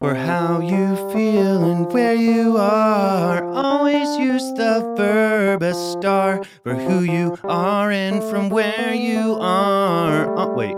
For 0.01 0.15
how 0.15 0.61
you 0.61 0.95
feel 1.11 1.63
and 1.63 1.91
where 1.91 2.15
you 2.15 2.55
are, 2.55 3.43
always 3.51 4.07
use 4.17 4.43
the 4.53 4.93
verb 4.95 5.61
estar. 5.61 6.45
For 6.63 6.73
who 6.73 7.01
you 7.01 7.37
are 7.43 7.91
and 7.91 8.23
from 8.23 8.49
where 8.49 8.93
you 8.93 9.35
are. 9.41 10.33
Oh, 10.37 10.53
wait. 10.53 10.75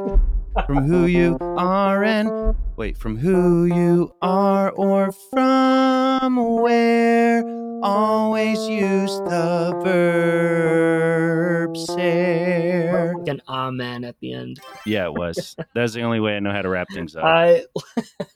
From 0.65 0.85
who 0.85 1.05
you 1.05 1.37
are 1.39 2.03
and. 2.03 2.55
Wait, 2.77 2.97
from 2.97 3.17
who 3.17 3.65
you 3.65 4.11
are 4.23 4.71
or 4.71 5.11
from 5.11 6.35
where, 6.61 7.43
always 7.81 8.59
use 8.67 9.11
the 9.29 9.79
verb 9.83 11.77
ser. 11.77 13.13
Like 13.17 13.27
an 13.27 13.41
amen 13.47 14.03
at 14.03 14.19
the 14.19 14.33
end. 14.33 14.59
Yeah, 14.85 15.05
it 15.05 15.13
was. 15.13 15.55
That's 15.75 15.93
the 15.93 16.01
only 16.01 16.19
way 16.19 16.35
I 16.35 16.39
know 16.39 16.51
how 16.51 16.61
to 16.61 16.69
wrap 16.69 16.87
things 16.93 17.15
up. 17.15 17.23
I, 17.23 17.65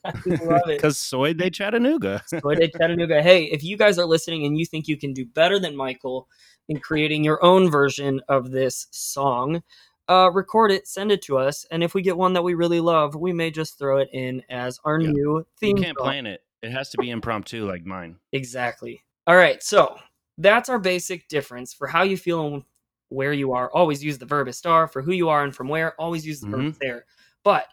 I 0.03 0.11
love 0.25 0.61
it. 0.69 0.77
Because 0.77 0.97
soy 0.97 1.33
de 1.33 1.49
Chattanooga. 1.49 2.23
Soy 2.27 2.55
de 2.55 2.67
Chattanooga. 2.69 3.21
Hey, 3.21 3.45
if 3.45 3.63
you 3.63 3.77
guys 3.77 3.97
are 3.99 4.05
listening 4.05 4.45
and 4.45 4.57
you 4.57 4.65
think 4.65 4.87
you 4.87 4.97
can 4.97 5.13
do 5.13 5.25
better 5.25 5.59
than 5.59 5.75
Michael 5.75 6.27
in 6.69 6.79
creating 6.79 7.23
your 7.23 7.43
own 7.43 7.69
version 7.69 8.21
of 8.27 8.51
this 8.51 8.87
song, 8.91 9.61
uh, 10.07 10.29
record 10.33 10.71
it, 10.71 10.87
send 10.87 11.11
it 11.11 11.21
to 11.23 11.37
us, 11.37 11.65
and 11.71 11.83
if 11.83 11.93
we 11.95 12.01
get 12.01 12.15
one 12.17 12.33
that 12.33 12.43
we 12.43 12.53
really 12.53 12.79
love, 12.79 13.15
we 13.15 13.33
may 13.33 13.49
just 13.51 13.77
throw 13.79 13.97
it 13.97 14.07
in 14.13 14.41
as 14.49 14.79
our 14.85 14.99
Yeah. 14.99 15.09
new 15.11 15.45
theme. 15.59 15.77
You 15.77 15.83
can't 15.83 15.97
song. 15.97 16.05
plan 16.05 16.25
it. 16.27 16.41
It 16.61 16.71
has 16.71 16.89
to 16.91 16.97
be 16.97 17.09
impromptu 17.11 17.67
like 17.67 17.85
mine. 17.85 18.17
Exactly. 18.31 19.01
All 19.27 19.35
right, 19.35 19.61
so 19.63 19.97
that's 20.37 20.69
our 20.69 20.79
basic 20.79 21.27
difference 21.27 21.73
for 21.73 21.87
how 21.87 22.03
you 22.03 22.17
feel 22.17 22.47
and 22.47 22.63
where 23.09 23.33
you 23.33 23.53
are. 23.53 23.71
Always 23.71 24.03
use 24.03 24.17
the 24.17 24.25
verb 24.25 24.47
estar 24.47 24.91
for 24.91 25.01
who 25.01 25.13
you 25.13 25.29
are 25.29 25.43
and 25.43 25.55
from 25.55 25.67
where. 25.67 25.99
Always 25.99 26.25
use 26.25 26.41
the 26.41 26.47
verb 26.49 26.75
there. 26.81 27.05
But 27.43 27.67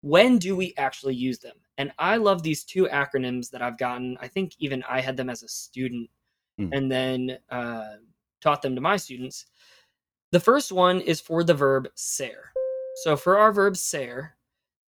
when 0.00 0.38
do 0.38 0.56
we 0.56 0.74
actually 0.76 1.14
use 1.14 1.38
them? 1.38 1.56
And 1.76 1.92
I 1.98 2.16
love 2.16 2.42
these 2.42 2.64
two 2.64 2.86
acronyms 2.86 3.50
that 3.50 3.62
I've 3.62 3.78
gotten. 3.78 4.16
I 4.20 4.28
think 4.28 4.52
even 4.58 4.82
I 4.88 5.00
had 5.00 5.16
them 5.16 5.30
as 5.30 5.42
a 5.42 5.48
student 5.48 6.10
Mm. 6.58 6.70
and 6.72 6.90
then 6.90 7.38
uh, 7.50 7.98
taught 8.40 8.62
them 8.62 8.74
to 8.74 8.80
my 8.80 8.96
students. 8.96 9.46
The 10.32 10.40
first 10.40 10.72
one 10.72 11.00
is 11.00 11.20
for 11.20 11.44
the 11.44 11.54
verb 11.54 11.88
ser. 11.94 12.50
So 13.02 13.16
for 13.16 13.38
our 13.38 13.52
verb 13.52 13.76
ser, 13.76 14.34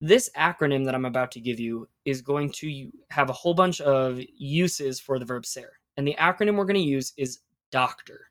this 0.01 0.31
acronym 0.37 0.85
that 0.87 0.95
I'm 0.95 1.05
about 1.05 1.31
to 1.33 1.41
give 1.41 1.61
you 1.61 1.89
is 2.05 2.23
going 2.23 2.51
to 2.55 2.91
have 3.11 3.31
a 3.31 3.35
whole 3.35 3.55
bunch 3.55 3.81
of 3.81 4.21
uses 4.37 4.99
for 4.99 5.19
the 5.19 5.25
verb 5.25 5.47
ser. 5.47 5.71
And 5.97 6.07
the 6.07 6.17
acronym 6.19 6.57
we're 6.57 6.65
going 6.65 6.75
to 6.75 6.81
use 6.81 7.13
is 7.17 7.41
doctor, 7.71 8.31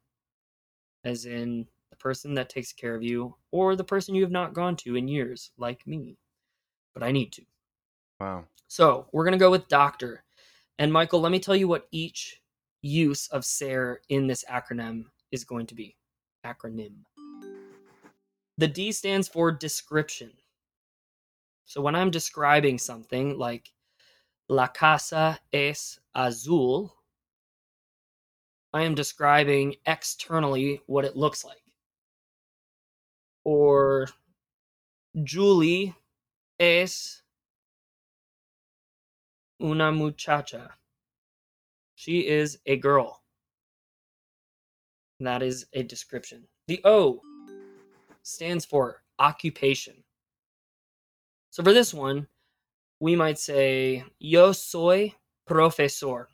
as 1.04 1.26
in 1.26 1.68
the 1.90 1.96
person 1.96 2.34
that 2.36 2.50
takes 2.50 2.74
care 2.74 2.96
of 2.96 3.04
you 3.04 3.36
or 3.52 3.76
the 3.76 3.84
person 3.84 4.16
you 4.16 4.24
have 4.24 4.32
not 4.32 4.54
gone 4.54 4.76
to 4.78 4.96
in 4.96 5.08
years, 5.08 5.52
like 5.58 5.86
me. 5.86 6.18
But 6.94 7.04
I 7.04 7.12
need 7.12 7.32
to. 7.34 7.44
Wow. 8.20 8.46
So 8.68 9.08
we're 9.12 9.24
going 9.24 9.34
to 9.34 9.38
go 9.38 9.52
with 9.52 9.68
doctor. 9.68 10.24
And 10.78 10.92
Michael, 10.92 11.22
let 11.22 11.32
me 11.32 11.40
tell 11.40 11.56
you 11.56 11.68
what 11.68 11.88
each 11.92 12.42
use 12.82 13.28
of 13.28 13.46
ser 13.46 14.02
in 14.10 14.28
this 14.28 14.46
acronym 14.50 15.06
is 15.32 15.44
going 15.44 15.68
to 15.68 15.76
be. 15.76 15.96
Acronym. 16.46 16.94
The 18.58 18.68
D 18.68 18.92
stands 18.92 19.28
for 19.28 19.52
description. 19.52 20.32
So 21.66 21.82
when 21.82 21.96
I'm 21.96 22.12
describing 22.12 22.78
something 22.78 23.38
like 23.38 23.72
La 24.48 24.68
casa 24.68 25.40
es 25.54 26.00
azul, 26.16 26.96
I 28.74 28.84
am 28.84 28.94
describing 28.94 29.76
externally 29.86 30.82
what 30.86 31.06
it 31.06 31.16
looks 31.16 31.44
like. 31.44 31.58
Or 33.44 34.08
Julie 35.24 35.96
es 36.60 37.24
una 39.62 39.92
muchacha. 39.92 40.70
She 41.96 42.28
is 42.28 42.60
a 42.66 42.78
girl. 42.78 43.22
That 45.20 45.42
is 45.42 45.66
a 45.74 45.84
description. 45.84 46.48
The 46.68 46.80
O 46.86 47.22
stands 48.24 48.66
for 48.66 49.02
occupation. 49.18 50.04
So 51.50 51.64
for 51.64 51.74
this 51.74 51.94
one, 51.94 52.28
we 53.00 53.16
might 53.16 53.40
say, 53.40 54.04
Yo 54.20 54.52
soy 54.52 55.16
profesor. 55.48 56.30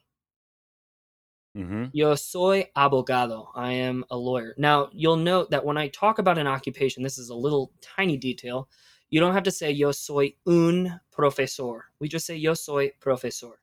Mm-hmm. 1.56 1.86
Yo 1.94 2.16
soy 2.16 2.70
abogado. 2.76 3.48
I 3.56 3.72
am 3.72 4.04
a 4.10 4.18
lawyer. 4.18 4.54
Now, 4.58 4.90
you'll 4.92 5.16
note 5.16 5.52
that 5.52 5.64
when 5.64 5.78
I 5.78 5.88
talk 5.88 6.20
about 6.20 6.38
an 6.38 6.48
occupation, 6.48 7.02
this 7.02 7.18
is 7.18 7.30
a 7.30 7.36
little 7.36 7.72
tiny 7.82 8.18
detail. 8.18 8.68
You 9.10 9.22
don't 9.22 9.34
have 9.34 9.44
to 9.44 9.52
say 9.52 9.72
yo 9.72 9.92
soy 9.92 10.34
un 10.46 11.00
profesor. 11.12 11.86
We 12.00 12.10
just 12.10 12.26
say 12.26 12.36
yo 12.36 12.54
soy 12.54 12.92
profesor. 13.00 13.62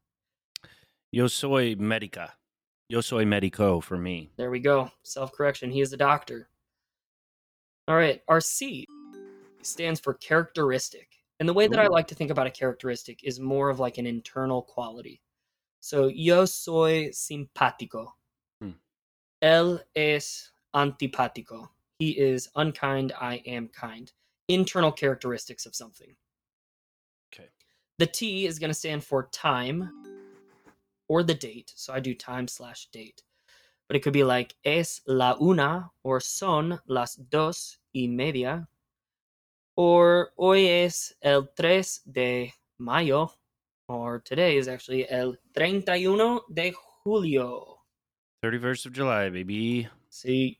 Yo 1.11 1.27
soy 1.27 1.75
medica. 1.79 2.33
Yo 2.89 3.03
soy 3.03 3.27
medico 3.27 3.81
for 3.81 3.99
me. 3.99 4.31
There 4.37 4.51
we 4.51 4.61
go. 4.61 4.91
Self 5.03 5.33
correction. 5.33 5.71
He 5.71 5.83
is 5.83 5.93
a 5.93 5.97
doctor. 5.99 6.49
All 7.89 7.97
right. 7.97 8.23
Our 8.29 8.41
C 8.41 8.87
stands 9.63 10.01
for 10.01 10.15
characteristic. 10.15 11.09
And 11.41 11.49
the 11.49 11.53
way 11.53 11.67
that 11.67 11.81
I 11.81 11.89
like 11.89 12.07
to 12.09 12.15
think 12.15 12.31
about 12.31 12.47
a 12.47 12.51
characteristic 12.51 13.21
is 13.25 13.41
more 13.41 13.69
of 13.69 13.81
like 13.81 13.99
an 13.99 14.07
internal 14.07 14.63
quality. 14.63 15.21
So, 15.83 16.07
yo 16.07 16.45
soy 16.45 17.11
simpático. 17.13 18.13
Hmm. 18.61 18.79
Él 19.43 19.81
es 19.97 20.53
antipático. 20.73 21.71
He 21.99 22.11
is 22.11 22.49
unkind. 22.55 23.13
I 23.21 23.43
am 23.47 23.67
kind. 23.67 24.13
Internal 24.47 24.93
characteristics 24.93 25.67
of 25.67 25.75
something. 25.75 26.15
Okay. 27.35 27.49
The 27.99 28.07
T 28.07 28.47
is 28.47 28.61
going 28.61 28.71
to 28.71 28.75
stand 28.75 29.03
for 29.03 29.29
time 29.33 29.91
or 31.09 31.25
the 31.25 31.35
date. 31.35 31.73
So 31.75 31.93
I 31.93 31.99
do 31.99 32.15
time 32.15 32.47
slash 32.47 32.87
date. 32.93 33.25
But 33.89 33.97
it 33.97 34.05
could 34.05 34.13
be 34.13 34.23
like 34.23 34.55
es 34.65 35.01
la 35.09 35.35
una 35.43 35.91
or 36.05 36.21
son 36.21 36.79
las 36.87 37.17
dos 37.17 37.79
y 37.93 38.07
media. 38.07 38.69
Or 39.75 40.31
hoy 40.39 40.69
es 40.69 41.13
el 41.23 41.49
tres 41.57 42.03
de 42.07 42.53
mayo. 42.79 43.33
Or 43.89 44.21
today 44.21 44.57
is 44.57 44.69
actually 44.69 45.11
el 45.11 45.35
31 45.55 46.41
de 46.53 46.73
julio. 47.05 47.79
31st 48.45 48.87
of 48.87 48.93
July, 48.93 49.29
baby. 49.29 49.89
See. 50.11 50.59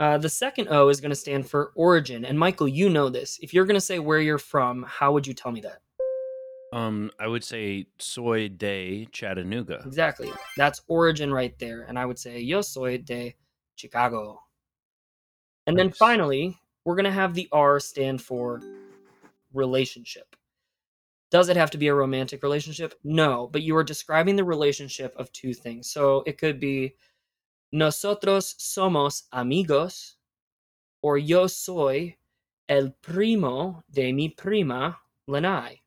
Uh, 0.00 0.16
the 0.16 0.28
second 0.28 0.68
O 0.70 0.88
is 0.88 1.00
going 1.00 1.10
to 1.10 1.16
stand 1.16 1.48
for 1.48 1.72
origin. 1.74 2.24
And 2.24 2.38
Michael, 2.38 2.68
you 2.68 2.88
know 2.88 3.08
this. 3.08 3.38
If 3.42 3.52
you're 3.52 3.64
going 3.64 3.74
to 3.74 3.80
say 3.80 3.98
where 3.98 4.20
you're 4.20 4.38
from, 4.38 4.84
how 4.88 5.12
would 5.12 5.26
you 5.26 5.34
tell 5.34 5.50
me 5.50 5.60
that? 5.62 5.80
Um, 6.72 7.10
I 7.18 7.26
would 7.26 7.42
say 7.42 7.86
soy 7.98 8.48
de 8.48 9.06
Chattanooga. 9.06 9.82
Exactly. 9.86 10.30
That's 10.56 10.82
origin 10.86 11.32
right 11.32 11.58
there. 11.58 11.82
And 11.82 11.98
I 11.98 12.04
would 12.06 12.18
say, 12.18 12.40
yo 12.40 12.60
soy 12.60 12.98
de 12.98 13.34
Chicago. 13.76 14.40
And 15.66 15.78
then 15.78 15.90
finally, 15.90 16.58
we're 16.84 16.94
going 16.94 17.04
to 17.04 17.10
have 17.10 17.34
the 17.34 17.48
R 17.52 17.80
stand 17.80 18.22
for 18.22 18.60
relationship. 19.52 20.36
Does 21.30 21.48
it 21.48 21.56
have 21.56 21.70
to 21.72 21.78
be 21.78 21.88
a 21.88 21.94
romantic 21.94 22.42
relationship? 22.42 22.94
No, 23.04 23.48
but 23.52 23.62
you 23.62 23.76
are 23.76 23.84
describing 23.84 24.36
the 24.36 24.44
relationship 24.44 25.14
of 25.16 25.30
two 25.32 25.52
things. 25.52 25.90
So 25.90 26.22
it 26.26 26.38
could 26.38 26.58
be 26.58 26.94
nosotros 27.72 28.54
somos 28.58 29.24
amigos 29.32 30.16
or 31.02 31.18
yo 31.18 31.46
soy 31.46 32.16
el 32.68 32.94
primo 33.02 33.82
de 33.90 34.12
mi 34.12 34.30
prima 34.30 34.98
Lanai. 35.26 35.82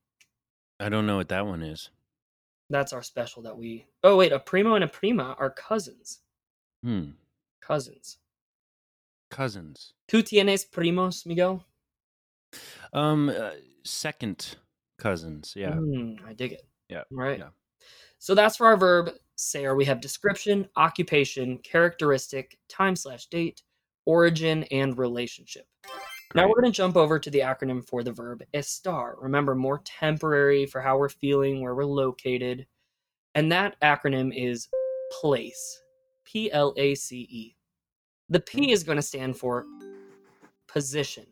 I 0.80 0.90
don't 0.90 1.06
know 1.08 1.18
what 1.18 1.30
that 1.30 1.46
one 1.46 1.64
is. 1.64 1.90
That's 2.70 2.94
our 2.94 3.04
special 3.04 3.44
that 3.44 3.58
we. 3.58 3.86
Oh 4.04 4.18
wait, 4.18 4.32
a 4.32 4.40
primo 4.40 4.76
and 4.76 4.84
a 4.84 4.88
prima 4.88 5.36
are 5.40 5.50
cousins. 5.50 6.20
Hmm. 6.84 7.12
Cousins. 7.62 8.18
Cousins. 9.30 9.94
¿Tú 10.08 10.24
tienes 10.24 10.66
primos, 10.66 11.26
Miguel? 11.26 11.64
Um, 12.94 13.30
uh, 13.30 13.52
second 13.84 14.58
cousins. 15.02 15.54
Yeah. 15.56 15.72
Mm, 15.72 16.20
I 16.26 16.34
dig 16.34 16.54
it. 16.54 16.64
Yeah, 16.90 17.04
All 17.12 17.18
right. 17.18 17.40
yeah. 17.40 17.50
So 18.20 18.36
that's 18.36 18.58
for 18.58 18.68
our 18.68 18.78
verb 18.78 19.12
say. 19.36 19.68
We 19.72 19.86
have 19.86 20.00
description, 20.00 20.68
occupation, 20.76 21.58
characteristic, 21.60 22.58
time 22.70 22.96
slash 22.96 23.26
date, 23.28 23.64
origin, 24.06 24.64
and 24.66 24.98
relationship. 24.98 25.66
Now 26.34 26.48
we're 26.48 26.62
going 26.62 26.72
to 26.72 26.78
jump 26.78 26.96
over 26.96 27.20
to 27.20 27.30
the 27.30 27.40
acronym 27.40 27.86
for 27.86 28.04
the 28.04 28.12
verb 28.12 28.44
estar. 28.54 29.16
Remember, 29.20 29.56
more 29.56 29.82
temporary 29.84 30.66
for 30.66 30.80
how 30.80 30.98
we're 30.98 31.10
feeling, 31.10 31.62
where 31.62 31.76
we're 31.76 31.84
located. 31.84 32.68
And 33.36 33.52
that 33.52 33.76
acronym 33.82 34.32
is 34.36 34.70
place. 35.20 35.82
P 36.26 36.52
L 36.52 36.74
A 36.78 36.96
C 36.96 37.28
E. 37.30 37.56
The 38.30 38.40
P 38.40 38.72
is 38.72 38.84
going 38.84 38.98
to 38.98 39.02
stand 39.02 39.36
for 39.36 39.66
position. 40.68 41.26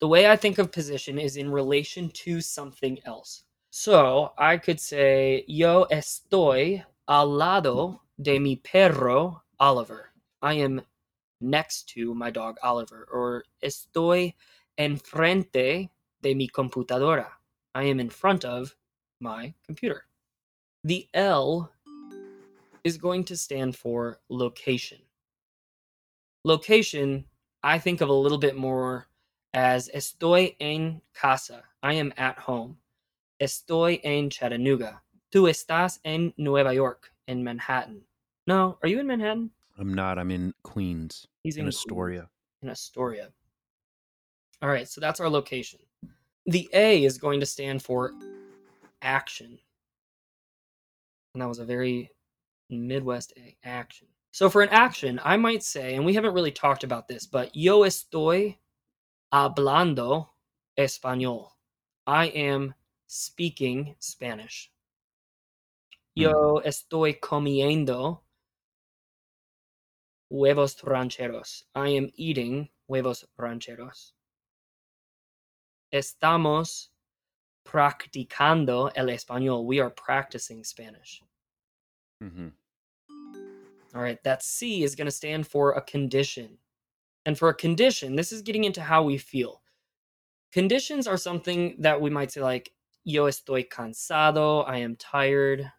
The 0.00 0.08
way 0.08 0.30
I 0.30 0.36
think 0.36 0.58
of 0.58 0.72
position 0.72 1.18
is 1.18 1.36
in 1.36 1.50
relation 1.50 2.10
to 2.10 2.40
something 2.40 2.98
else. 3.04 3.44
So 3.70 4.32
I 4.38 4.56
could 4.56 4.80
say, 4.80 5.44
Yo 5.48 5.86
estoy 5.90 6.84
al 7.08 7.28
lado 7.28 8.00
de 8.20 8.38
mi 8.38 8.56
perro 8.56 9.42
Oliver. 9.58 10.10
I 10.42 10.54
am 10.54 10.82
next 11.40 11.88
to 11.90 12.14
my 12.14 12.30
dog 12.30 12.56
Oliver. 12.62 13.06
Or 13.12 13.44
estoy 13.62 14.34
enfrente 14.78 15.88
de 16.22 16.34
mi 16.34 16.48
computadora. 16.48 17.28
I 17.74 17.84
am 17.84 18.00
in 18.00 18.10
front 18.10 18.44
of 18.44 18.74
my 19.20 19.54
computer. 19.66 20.04
The 20.84 21.08
L 21.14 21.70
is 22.84 22.98
going 22.98 23.24
to 23.24 23.36
stand 23.36 23.74
for 23.74 24.20
location. 24.28 24.98
Location, 26.44 27.24
I 27.62 27.78
think 27.78 28.02
of 28.02 28.10
a 28.10 28.12
little 28.12 28.38
bit 28.38 28.56
more 28.56 29.08
as 29.54 29.88
estoy 29.94 30.54
en 30.60 31.00
casa. 31.14 31.62
I 31.82 31.94
am 31.94 32.12
at 32.18 32.38
home. 32.38 32.76
Estoy 33.40 34.00
en 34.04 34.28
Chattanooga. 34.28 35.00
Tú 35.32 35.48
estás 35.48 35.98
en 36.04 36.34
Nueva 36.36 36.74
York. 36.74 37.10
in 37.28 37.42
Manhattan. 37.42 38.02
No, 38.46 38.78
are 38.82 38.88
you 38.88 39.00
in 39.00 39.06
Manhattan? 39.06 39.50
I'm 39.78 39.94
not. 39.94 40.18
I'm 40.18 40.30
in 40.30 40.54
Queens, 40.62 41.26
He's 41.42 41.56
in 41.56 41.64
Queens, 41.64 41.76
Astoria. 41.76 42.28
In 42.62 42.68
Astoria. 42.68 43.30
All 44.62 44.68
right, 44.68 44.88
so 44.88 45.00
that's 45.00 45.20
our 45.20 45.28
location. 45.28 45.80
The 46.46 46.68
A 46.72 47.04
is 47.04 47.18
going 47.18 47.40
to 47.40 47.46
stand 47.46 47.82
for 47.82 48.12
action. 49.02 49.58
And 51.34 51.42
that 51.42 51.48
was 51.48 51.58
a 51.58 51.64
very 51.64 52.10
Midwest 52.70 53.32
A, 53.36 53.56
action. 53.64 54.06
So 54.30 54.50
for 54.50 54.62
an 54.62 54.68
action, 54.70 55.20
I 55.24 55.36
might 55.36 55.62
say, 55.62 55.94
and 55.94 56.04
we 56.04 56.14
haven't 56.14 56.34
really 56.34 56.50
talked 56.50 56.84
about 56.84 57.08
this, 57.08 57.26
but 57.26 57.54
yo 57.54 57.80
estoy 57.80 58.56
hablando 59.34 60.28
español. 60.78 61.48
I 62.06 62.26
am 62.26 62.72
speaking 63.08 63.96
Spanish. 63.98 64.70
Yo 66.14 66.62
estoy 66.64 67.18
comiendo 67.18 68.20
huevos 70.30 70.80
rancheros. 70.84 71.64
I 71.74 71.88
am 71.88 72.12
eating 72.14 72.68
huevos 72.88 73.24
rancheros. 73.36 74.12
Estamos 75.92 76.90
practicando 77.64 78.92
el 78.94 79.06
español. 79.06 79.64
We 79.64 79.80
are 79.80 79.90
practicing 79.90 80.62
Spanish. 80.62 81.20
hmm 82.20 82.50
All 83.96 84.02
right, 84.02 84.22
that 84.22 84.44
C 84.44 84.84
is 84.84 84.94
going 84.94 85.06
to 85.06 85.10
stand 85.12 85.46
for 85.46 85.72
a 85.72 85.80
condition. 85.80 86.58
And 87.26 87.38
for 87.38 87.48
a 87.48 87.54
condition, 87.54 88.16
this 88.16 88.32
is 88.32 88.42
getting 88.42 88.64
into 88.64 88.82
how 88.82 89.02
we 89.02 89.16
feel. 89.18 89.62
Conditions 90.52 91.06
are 91.06 91.16
something 91.16 91.76
that 91.80 92.00
we 92.00 92.10
might 92.10 92.30
say, 92.30 92.40
like, 92.40 92.72
yo 93.04 93.24
estoy 93.24 93.68
cansado, 93.68 94.64
I 94.68 94.78
am 94.78 94.96
tired. 94.96 95.70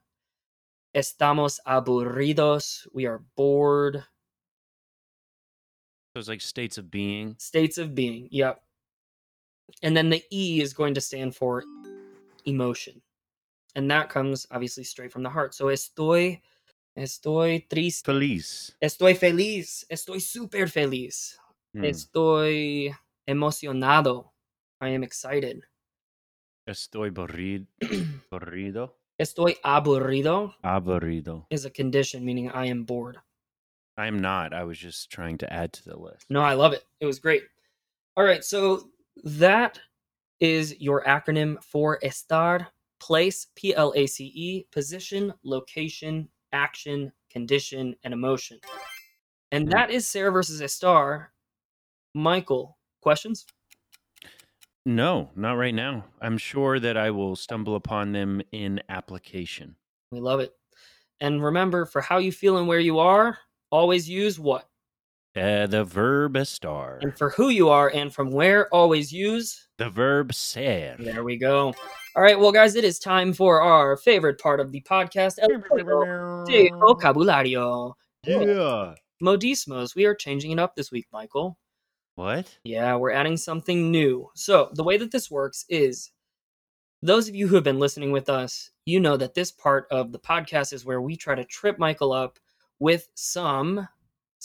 Estamos 0.96 1.60
aburridos, 1.68 2.88
we 2.94 3.06
are 3.06 3.24
bored. 3.36 4.04
So 6.14 6.20
it's 6.20 6.30
like 6.30 6.42
states 6.42 6.78
of 6.78 6.90
being. 6.90 7.36
States 7.38 7.78
of 7.78 7.94
being, 7.94 8.30
yep. 8.32 8.62
And 9.84 9.96
then 9.96 10.10
the 10.10 10.24
E 10.32 10.62
is 10.62 10.74
going 10.74 10.94
to 10.94 11.02
stand 11.02 11.36
for 11.36 11.64
emotion. 12.46 13.02
And 13.75 13.92
that 13.92 14.10
comes 14.10 14.48
obviously 14.52 14.86
straight 14.86 15.12
from 15.12 15.24
the 15.24 15.30
heart. 15.30 15.54
So 15.54 15.66
estoy, 15.66 16.40
estoy 16.96 17.68
triste. 17.70 18.06
Feliz. 18.06 18.75
Estoy 18.82 19.16
feliz. 19.16 19.86
Estoy 19.90 20.20
super 20.22 20.68
feliz. 20.68 21.38
Hmm. 21.74 21.84
Estoy 21.84 22.96
emocionado. 23.28 24.32
I 24.82 24.90
am 24.90 25.04
excited. 25.04 25.64
Estoy 26.68 27.12
borrid- 27.12 27.68
borrido. 28.32 28.94
Estoy 29.22 29.56
aburrido 29.64 30.54
Aburrido. 30.64 31.46
is 31.50 31.64
a 31.66 31.70
condition, 31.70 32.25
meaning 32.25 32.50
I 32.52 32.66
am 32.66 32.84
bored. 32.84 33.18
I'm 33.98 34.20
not. 34.20 34.54
I 34.54 34.66
was 34.66 34.78
just 34.78 35.10
trying 35.10 35.38
to 35.38 35.54
add 35.54 35.72
to 35.74 35.86
the 35.90 35.98
list. 35.98 36.25
No, 36.30 36.42
I 36.42 36.54
love 36.54 36.74
it. 36.74 36.84
It 37.00 37.06
was 37.06 37.20
great. 37.20 37.44
All 38.18 38.25
right, 38.25 38.44
so 38.44 38.90
that 39.24 39.80
is 40.42 40.75
your 40.82 41.04
acronym 41.06 41.64
for 41.64 41.98
ESTAR 42.04 42.68
place, 43.00 43.48
P 43.56 43.74
L 43.74 43.94
A 43.96 44.06
C 44.06 44.25
E, 44.36 44.68
position, 44.72 45.34
location, 45.44 46.28
action, 46.56 47.12
condition, 47.30 47.96
and 48.04 48.14
emotion. 48.14 48.60
And 49.52 49.66
Hmm. 49.66 49.72
that 49.72 49.92
is 49.92 50.08
Sarah 50.08 50.32
versus 50.32 50.62
estar. 50.62 51.28
Michael, 52.16 52.78
questions? 53.02 53.46
No, 54.86 55.32
not 55.36 55.54
right 55.54 55.74
now. 55.74 56.06
I'm 56.22 56.38
sure 56.38 56.80
that 56.80 56.96
I 56.96 57.12
will 57.12 57.36
stumble 57.36 57.76
upon 57.76 58.12
them 58.14 58.42
in 58.52 58.82
application. 58.88 59.76
We 60.12 60.20
love 60.20 60.40
it. 60.40 60.54
And 61.20 61.44
remember, 61.44 61.86
for 61.86 62.02
how 62.02 62.20
you 62.20 62.32
feel 62.32 62.58
and 62.58 62.68
where 62.68 62.80
you 62.80 63.00
are, 63.00 63.38
always 63.72 64.08
use 64.08 64.40
what? 64.40 64.70
Uh, 65.36 65.68
the 65.68 65.84
verb 65.84 66.38
star. 66.48 67.00
And 67.01 67.18
for 67.18 67.30
who 67.32 67.50
you 67.50 67.68
are 67.68 67.89
and 67.89 68.13
from 68.13 68.32
where, 68.32 68.74
always 68.74 69.12
use. 69.12 69.68
The 69.77 69.89
verb 69.89 70.34
ser. 70.34 70.96
There 70.98 71.25
we 71.25 71.36
go. 71.36 71.74
All 72.15 72.24
right, 72.24 72.39
well, 72.39 72.54
guys, 72.54 72.75
it 72.75 72.86
is 72.86 73.00
time 73.00 73.34
for 73.34 73.62
our 73.62 73.98
favorite 73.98 74.39
part 74.39 74.62
of 74.62 74.72
the 74.72 74.80
podcast, 74.82 75.40
El 75.42 75.50
Juego 75.60 76.46
de 76.46 76.70
Vocabulario. 76.70 77.94
Yeah. 78.25 78.96
Modismos. 79.22 79.94
We 79.94 80.05
are 80.05 80.16
changing 80.16 80.51
it 80.51 80.60
up 80.60 80.74
this 80.74 80.92
week, 80.92 81.07
Michael. 81.12 81.57
What? 82.16 82.57
Yeah, 82.64 82.96
we're 82.96 83.12
adding 83.12 83.36
something 83.36 83.92
new. 83.92 84.29
So, 84.36 84.70
the 84.74 84.86
way 84.86 84.96
that 84.96 85.12
this 85.12 85.29
works 85.29 85.66
is 85.68 86.12
those 87.01 87.27
of 87.27 87.36
you 87.36 87.50
who 87.50 87.55
have 87.55 87.66
been 87.66 87.79
listening 87.79 88.14
with 88.14 88.29
us, 88.29 88.72
you 88.86 89.01
know 89.01 89.18
that 89.18 89.33
this 89.33 89.51
part 89.51 89.86
of 89.92 90.14
the 90.14 90.20
podcast 90.20 90.72
is 90.72 90.86
where 90.86 91.01
we 91.01 91.18
try 91.18 91.36
to 91.36 91.44
trip 91.44 91.77
Michael 91.77 92.14
up 92.14 92.40
with 92.79 93.10
some 93.16 93.86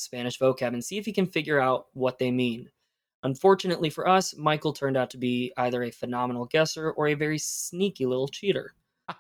Spanish 0.01 0.39
vocab 0.39 0.69
and 0.69 0.85
see 0.85 0.99
if 0.99 1.07
he 1.07 1.13
can 1.13 1.27
figure 1.27 1.61
out 1.61 1.87
what 1.93 2.19
they 2.19 2.31
mean. 2.31 2.71
Unfortunately 3.23 3.91
for 3.91 4.09
us, 4.09 4.35
Michael 4.37 4.73
turned 4.73 4.97
out 4.97 5.11
to 5.11 5.19
be 5.19 5.53
either 5.57 5.83
a 5.83 5.91
phenomenal 5.91 6.47
guesser 6.47 6.91
or 6.93 7.09
a 7.09 7.15
very 7.15 7.39
sneaky 7.39 8.07
little 8.07 8.29
cheater. 8.29 8.75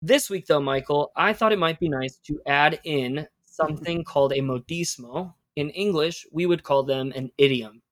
This 0.00 0.30
week, 0.30 0.46
though, 0.46 0.60
Michael, 0.60 1.10
I 1.16 1.32
thought 1.32 1.52
it 1.52 1.58
might 1.58 1.80
be 1.80 1.88
nice 1.88 2.18
to 2.18 2.40
add 2.46 2.78
in 2.84 3.26
something 3.44 4.04
called 4.06 4.32
a 4.32 4.40
modismo. 4.40 5.34
In 5.56 5.70
English, 5.70 6.24
we 6.30 6.46
would 6.46 6.62
call 6.62 6.84
them 6.84 7.12
an 7.16 7.32
idiom. 7.36 7.82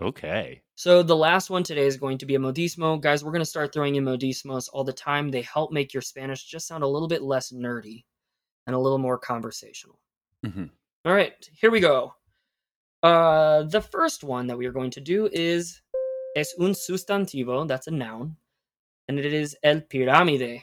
Okay. 0.00 0.60
So 0.74 1.02
the 1.02 1.16
last 1.16 1.48
one 1.48 1.62
today 1.62 1.86
is 1.86 1.96
going 1.96 2.18
to 2.18 2.26
be 2.26 2.34
a 2.34 2.38
modismo. 2.38 3.00
Guys, 3.00 3.24
we're 3.24 3.32
going 3.32 3.40
to 3.40 3.46
start 3.46 3.72
throwing 3.72 3.94
in 3.94 4.04
modismos 4.04 4.68
all 4.74 4.84
the 4.84 4.92
time. 4.92 5.30
They 5.30 5.42
help 5.42 5.72
make 5.72 5.94
your 5.94 6.02
Spanish 6.02 6.44
just 6.44 6.66
sound 6.66 6.84
a 6.84 6.88
little 6.88 7.08
bit 7.08 7.22
less 7.22 7.50
nerdy 7.50 8.04
and 8.66 8.76
a 8.76 8.78
little 8.78 8.98
more 8.98 9.16
conversational. 9.16 9.98
Mhm. 10.44 10.70
All 11.04 11.12
right, 11.12 11.34
here 11.52 11.72
we 11.72 11.80
go. 11.80 12.14
Uh, 13.02 13.64
the 13.64 13.80
first 13.80 14.22
one 14.22 14.46
that 14.46 14.56
we 14.56 14.66
are 14.66 14.72
going 14.72 14.90
to 14.92 15.00
do 15.00 15.28
is 15.32 15.82
es 16.36 16.54
un 16.60 16.72
sustantivo, 16.72 17.66
that's 17.66 17.88
a 17.88 17.90
noun, 17.90 18.36
and 19.08 19.18
it 19.18 19.32
is 19.32 19.56
el 19.64 19.80
pirámide. 19.80 20.62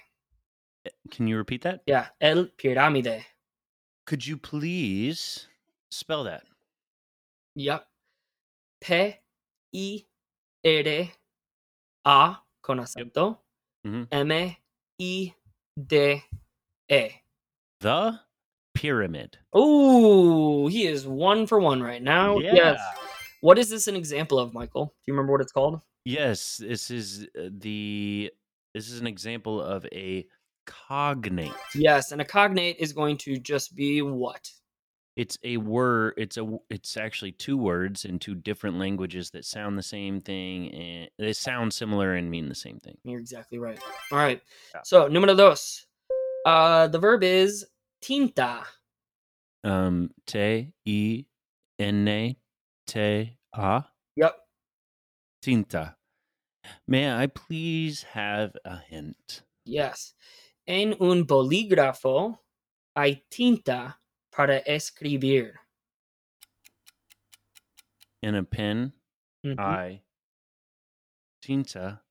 Can 1.12 1.28
you 1.28 1.36
repeat 1.36 1.62
that? 1.64 1.82
Yeah, 1.86 2.08
el 2.22 2.46
pirámide. 2.58 3.24
Could 4.06 4.26
you 4.26 4.38
please 4.38 5.48
spell 5.92 6.24
that? 6.24 6.44
Yep. 7.56 7.86
P 8.80 9.18
I 9.76 10.06
R 10.66 11.10
A 12.06 12.38
con 12.62 12.80
acento. 12.80 13.40
M 13.84 14.32
I 14.32 14.56
D 15.78 16.24
E. 16.90 17.12
The 17.82 18.20
pyramid. 18.80 19.38
Oh, 19.52 20.68
he 20.68 20.88
is 20.88 21.06
one 21.06 21.48
for 21.48 21.60
one 21.60 21.84
right 21.84 22.02
now. 22.02 22.40
Yes. 22.40 22.80
What 23.42 23.60
is 23.60 23.70
this 23.70 23.90
an 23.90 23.96
example 23.98 24.40
of, 24.40 24.54
Michael? 24.54 24.86
Do 24.86 24.92
you 25.06 25.14
remember 25.14 25.34
what 25.34 25.42
it's 25.42 25.52
called? 25.52 25.82
Yes, 26.06 26.58
this 26.58 26.90
is 26.90 27.28
uh, 27.38 27.50
the 27.52 28.32
this 28.74 28.90
is 28.90 29.02
an 29.02 29.08
example 29.08 29.62
of 29.62 29.86
a 29.92 30.26
cognate. 30.66 31.52
Yes, 31.76 32.14
and 32.14 32.22
a 32.22 32.26
cognate 32.26 32.78
is 32.80 32.94
going 32.94 33.18
to 33.18 33.38
just 33.38 33.76
be 33.76 34.02
what? 34.02 34.50
It's 35.18 35.38
a 35.44 35.58
word. 35.58 36.14
It's 36.16 36.38
a. 36.38 36.58
It's 36.70 36.96
actually 36.96 37.34
two 37.34 37.58
words 37.58 38.06
in 38.06 38.18
two 38.18 38.36
different 38.36 38.80
languages 38.80 39.32
that 39.32 39.44
sound 39.44 39.78
the 39.78 39.84
same 39.84 40.22
thing, 40.22 40.74
and 40.74 41.10
they 41.20 41.34
sound 41.34 41.74
similar 41.74 42.14
and 42.14 42.32
mean 42.32 42.48
the 42.48 42.56
same 42.56 42.80
thing. 42.80 42.98
You're 43.04 43.20
exactly 43.20 43.60
right. 43.60 43.80
All 44.12 44.18
right. 44.18 44.42
Yeah. 44.74 44.82
So, 44.86 45.10
número 45.10 45.36
dos. 45.36 45.86
Uh, 46.46 46.88
the 46.88 47.00
verb 47.00 47.24
is 47.24 47.66
tinta. 48.02 48.66
Um, 49.64 50.10
te 50.26 50.74
e 50.86 51.26
n 51.80 52.36
te 52.88 53.38
a 53.54 53.84
Yep. 54.16 54.40
tinta. 55.42 55.96
May 56.88 57.10
I 57.12 57.28
please 57.28 58.04
have 58.04 58.56
a 58.66 58.78
hint? 58.78 59.44
Yes. 59.66 60.14
En 60.68 60.94
un 61.00 61.26
bolígrafo 61.26 62.40
hay 62.96 63.24
tinta 63.32 63.98
para 64.32 64.62
escribir. 64.68 65.60
In 68.22 68.36
a 68.36 68.44
pen, 68.44 68.94
Mhm. 69.44 69.58
I 69.58 70.02
tinta 71.42 72.02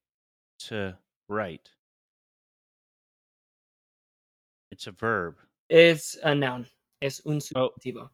to 0.59 0.98
write. 1.29 1.70
It's 4.70 4.87
a 4.87 4.92
verb. 4.92 5.48
It's 5.69 6.17
a 6.23 6.35
noun. 6.35 6.67
Es 7.01 7.21
un 7.27 7.41
Oh. 7.55 7.71
sustantivo. 7.79 8.11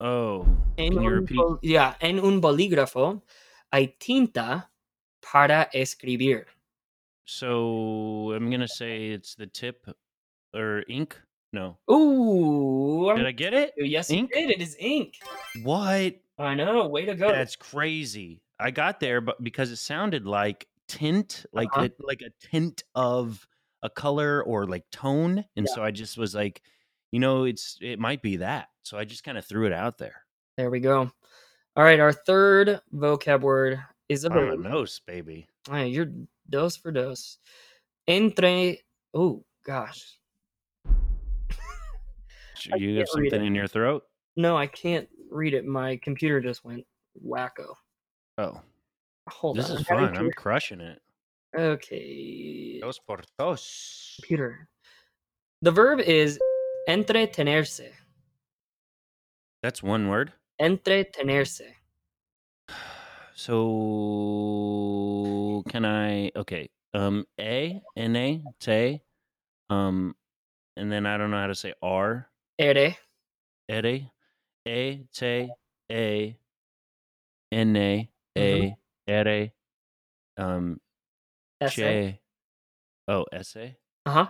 Oh, 0.00 0.46
En 0.78 0.92
can 0.94 1.02
you 1.02 1.26
un 1.38 1.58
yeah, 1.62 1.94
en 2.00 2.18
un 2.18 2.40
bolígrafo 2.40 3.22
hay 3.72 3.94
tinta 4.00 4.68
para 5.20 5.68
escribir. 5.74 6.46
So 7.24 8.32
I'm 8.32 8.50
gonna 8.50 8.66
say 8.68 9.10
it's 9.10 9.34
the 9.34 9.46
tip 9.46 9.86
or 10.54 10.84
ink. 10.88 11.20
No, 11.52 11.76
Ooh, 11.90 13.12
did 13.14 13.26
I 13.26 13.32
get 13.32 13.52
it? 13.52 13.74
yes, 13.76 14.10
ink? 14.10 14.30
you 14.34 14.48
did. 14.48 14.50
It 14.56 14.62
is 14.62 14.76
ink. 14.80 15.18
What? 15.62 16.14
I 16.38 16.54
know. 16.54 16.88
Way 16.88 17.04
to 17.04 17.14
go. 17.14 17.28
That's 17.30 17.56
crazy. 17.56 18.40
I 18.58 18.70
got 18.70 18.98
there, 19.00 19.20
but 19.20 19.42
because 19.44 19.70
it 19.70 19.76
sounded 19.76 20.24
like 20.26 20.66
tint, 20.88 21.44
like 21.52 21.68
Uh-huh. 21.74 21.88
a, 22.00 22.04
like 22.06 22.22
a 22.22 22.30
tint 22.46 22.82
of 22.94 23.46
a 23.82 23.90
color 23.90 24.42
or 24.44 24.66
like 24.66 24.88
tone, 24.90 25.44
and 25.56 25.66
Yeah. 25.66 25.74
so 25.74 25.84
I 25.84 25.90
just 25.90 26.16
was 26.16 26.34
like, 26.34 26.62
you 27.12 27.20
know, 27.20 27.44
it's 27.44 27.78
it 27.80 27.98
might 27.98 28.22
be 28.22 28.36
that. 28.36 28.68
So 28.82 28.98
I 28.98 29.04
just 29.04 29.22
kind 29.22 29.38
of 29.38 29.44
threw 29.44 29.66
it 29.66 29.72
out 29.72 29.98
there. 29.98 30.24
There 30.56 30.70
we 30.70 30.80
go. 30.80 31.10
All 31.76 31.84
right, 31.84 32.00
our 32.00 32.12
third 32.12 32.80
vocab 32.94 33.40
word 33.40 33.80
is 34.08 34.24
a 34.24 34.28
verb. 34.28 34.58
Vamonos, 34.58 35.00
baby. 35.06 35.46
All 35.68 35.74
right, 35.74 35.90
you're 35.92 36.10
dose 36.50 36.76
for 36.76 36.90
dose. 36.90 37.38
Entre. 38.08 38.78
Oh 39.14 39.44
gosh. 39.64 40.18
You 42.76 42.98
have 42.98 43.08
something 43.08 43.44
in 43.44 43.54
your 43.54 43.66
throat? 43.66 44.04
No, 44.36 44.56
I 44.56 44.66
can't 44.66 45.08
read 45.30 45.52
it. 45.54 45.64
My 45.64 45.96
computer 45.96 46.40
just 46.40 46.64
went 46.64 46.86
wacko. 47.24 47.74
Oh, 48.38 48.60
Hold 49.28 49.56
this 49.56 49.70
on. 49.70 49.78
is 49.78 49.86
fun. 49.86 50.16
I'm 50.16 50.30
crushing 50.32 50.80
it. 50.80 51.00
Okay. 51.56 52.78
Dos 52.80 52.98
por 53.00 53.20
dos. 53.38 54.16
Computer. 54.20 54.68
The 55.62 55.70
verb 55.70 56.00
is 56.00 56.38
entretenerse. 56.88 57.92
That's 59.62 59.82
one 59.82 60.08
word. 60.08 60.32
Entretenerse. 60.60 61.62
So 63.34 63.62
can 65.68 65.84
I? 65.86 66.30
Okay. 66.36 66.68
Um, 66.94 67.24
a 67.40 67.82
n 67.96 68.14
a 68.14 68.42
te. 68.60 69.00
Um, 69.70 70.14
and 70.76 70.92
then 70.92 71.06
I 71.06 71.16
don't 71.16 71.30
know 71.30 71.40
how 71.40 71.46
to 71.46 71.54
say 71.54 71.72
r. 71.82 72.28
Ere. 72.58 72.96
Ere. 73.68 74.10
A 74.68 75.02
te 75.12 75.50
a. 75.90 76.36
N 77.50 77.76
a 77.76 78.10
a. 78.36 78.76
Ere. 79.08 79.52
Um, 80.36 80.78
che. 81.68 82.20
Oh, 83.08 83.24
essay. 83.32 83.76
Uh 84.06 84.10
huh. 84.10 84.28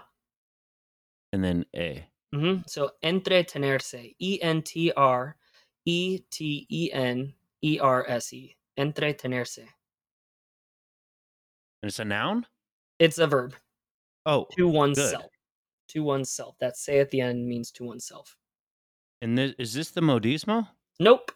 And 1.33 1.43
then 1.45 1.67
a. 1.75 2.07
hmm 2.33 2.57
So 2.67 2.91
entretenerse. 3.03 4.15
E 4.19 4.39
N 4.43 4.63
T 4.63 4.93
R 4.97 5.37
E 5.85 6.19
T 6.31 6.67
E 6.71 6.91
N 6.93 7.35
E 7.63 7.79
R 7.79 8.05
S 8.09 8.33
E. 8.33 8.57
Entretenerse. 8.79 9.59
And 9.59 9.69
it's 11.89 11.99
a 11.99 12.05
noun. 12.05 12.47
It's 12.99 13.19
a 13.19 13.27
verb. 13.27 13.55
Oh, 14.25 14.47
To 14.57 14.69
oneself. 14.69 15.31
To 15.89 16.03
oneself. 16.05 16.57
That 16.61 16.77
say 16.77 17.01
at 17.01 17.11
the 17.11 17.21
end 17.21 17.47
means 17.47 17.71
to 17.73 17.85
oneself. 17.85 18.37
and 19.21 19.37
this, 19.37 19.53
is 19.59 19.75
this 19.75 19.91
the 19.91 20.01
modismo? 20.01 20.69
Nope. 21.01 21.33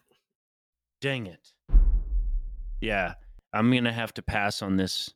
Dang 1.00 1.26
it. 1.26 1.52
Yeah, 2.80 3.14
I'm 3.52 3.72
gonna 3.72 3.92
have 3.92 4.14
to 4.14 4.22
pass 4.22 4.62
on 4.62 4.76
this. 4.76 5.12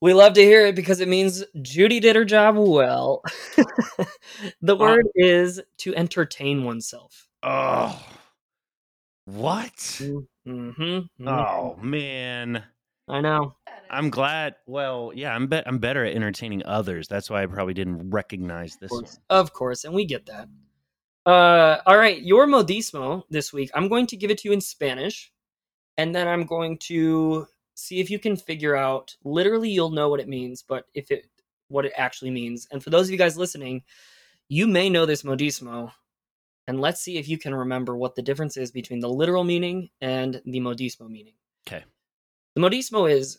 We 0.00 0.14
love 0.14 0.34
to 0.34 0.42
hear 0.42 0.66
it 0.66 0.76
because 0.76 1.00
it 1.00 1.08
means 1.08 1.44
Judy 1.60 1.98
did 1.98 2.14
her 2.14 2.24
job 2.24 2.56
well. 2.56 3.22
the 4.62 4.76
word 4.78 5.06
is 5.14 5.60
to 5.78 5.94
entertain 5.96 6.64
oneself. 6.64 7.28
Oh, 7.42 8.00
what? 9.24 9.74
Mm-hmm. 10.46 11.28
Oh 11.28 11.76
man, 11.82 12.62
I 13.08 13.20
know. 13.20 13.56
I'm 13.90 14.10
glad. 14.10 14.54
Well, 14.66 15.12
yeah, 15.14 15.34
I'm 15.34 15.48
bet 15.48 15.64
I'm 15.66 15.78
better 15.78 16.04
at 16.04 16.14
entertaining 16.14 16.62
others. 16.64 17.08
That's 17.08 17.28
why 17.28 17.42
I 17.42 17.46
probably 17.46 17.74
didn't 17.74 18.10
recognize 18.10 18.76
this 18.76 18.92
Of 18.92 18.96
one. 18.96 19.04
course, 19.04 19.18
of 19.30 19.52
course, 19.52 19.84
and 19.84 19.94
we 19.94 20.04
get 20.04 20.26
that. 20.26 20.48
Uh, 21.26 21.80
all 21.86 21.98
right, 21.98 22.22
your 22.22 22.46
modismo 22.46 23.22
this 23.30 23.52
week. 23.52 23.70
I'm 23.74 23.88
going 23.88 24.06
to 24.06 24.16
give 24.16 24.30
it 24.30 24.38
to 24.38 24.48
you 24.48 24.52
in 24.54 24.60
Spanish, 24.60 25.32
and 25.96 26.14
then 26.14 26.28
I'm 26.28 26.44
going 26.46 26.78
to 26.84 27.46
see 27.78 28.00
if 28.00 28.10
you 28.10 28.18
can 28.18 28.36
figure 28.36 28.76
out. 28.76 29.16
Literally, 29.24 29.70
you'll 29.70 29.90
know 29.90 30.08
what 30.08 30.20
it 30.20 30.28
means, 30.28 30.62
but 30.62 30.86
if 30.94 31.10
it 31.10 31.30
what 31.68 31.84
it 31.84 31.92
actually 31.96 32.30
means. 32.30 32.66
And 32.70 32.82
for 32.82 32.90
those 32.90 33.06
of 33.06 33.12
you 33.12 33.18
guys 33.18 33.36
listening, 33.36 33.82
you 34.48 34.66
may 34.66 34.88
know 34.88 35.06
this 35.06 35.22
modismo, 35.22 35.92
and 36.66 36.80
let's 36.80 37.00
see 37.00 37.18
if 37.18 37.28
you 37.28 37.38
can 37.38 37.54
remember 37.54 37.96
what 37.96 38.14
the 38.14 38.22
difference 38.22 38.56
is 38.56 38.70
between 38.70 39.00
the 39.00 39.08
literal 39.08 39.44
meaning 39.44 39.90
and 40.00 40.40
the 40.44 40.60
modismo 40.60 41.08
meaning 41.08 41.34
okay 41.66 41.84
The 42.54 42.60
modismo 42.60 43.10
is 43.10 43.38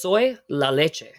"soy 0.00 0.38
la 0.48 0.70
leche." 0.70 1.12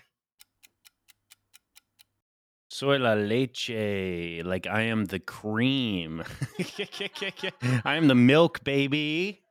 Soy 2.71 2.97
la 2.97 3.13
leche, 3.13 4.43
like 4.45 4.67
I 4.67 4.81
am 4.83 5.05
the 5.05 5.19
cream. 5.19 6.23
I 7.83 7.95
am 7.95 8.07
the 8.07 8.15
milk, 8.15 8.63
baby. 8.63 9.41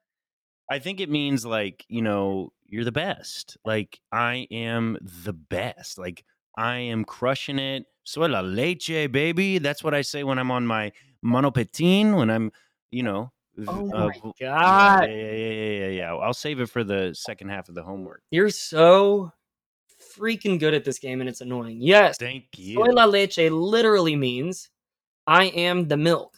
I 0.71 0.79
think 0.79 1.01
it 1.01 1.11
means 1.11 1.45
like, 1.45 1.85
you 1.89 2.03
know, 2.03 2.53
you're 2.69 2.85
the 2.85 2.93
best. 2.93 3.57
Like 3.65 3.99
I 4.13 4.47
am 4.51 4.99
the 5.01 5.33
best. 5.33 5.99
Like 5.99 6.25
I 6.57 6.77
am 6.77 7.05
crushing 7.05 7.59
it. 7.59 7.85
Soy 8.05 8.27
la 8.27 8.41
leche, 8.41 9.11
baby. 9.11 9.59
That's 9.59 9.83
what 9.83 9.95
I 9.95 10.03
say 10.03 10.25
when 10.25 10.39
I'm 10.39 10.51
on 10.51 10.67
my 10.67 10.93
monopatin, 11.25 12.17
when 12.17 12.31
I'm, 12.31 12.53
you 12.91 13.03
know. 13.03 13.33
Oh 13.67 13.91
uh, 13.93 14.07
my 14.07 14.33
god! 14.41 15.09
Yeah, 15.09 15.15
yeah, 15.15 15.33
yeah, 15.33 15.71
yeah, 15.71 15.89
yeah. 15.89 16.15
I'll 16.15 16.33
save 16.33 16.61
it 16.61 16.71
for 16.71 16.85
the 16.85 17.13
second 17.13 17.49
half 17.49 17.69
of 17.69 17.75
the 17.75 17.83
homework. 17.83 18.23
You're 18.31 18.51
so 18.51 19.33
freaking 20.17 20.61
good 20.61 20.75
at 20.75 20.85
this 20.85 21.01
game 21.01 21.21
and 21.21 21.29
it's 21.29 21.41
annoying. 21.41 21.79
Yes, 21.81 22.19
Thank 22.19 22.45
you. 22.57 22.75
soy 22.75 22.93
la 22.93 23.05
leche 23.05 23.51
literally 23.51 24.15
means 24.15 24.71
I 25.27 25.47
am 25.47 25.89
the 25.89 25.97
milk. 25.97 26.35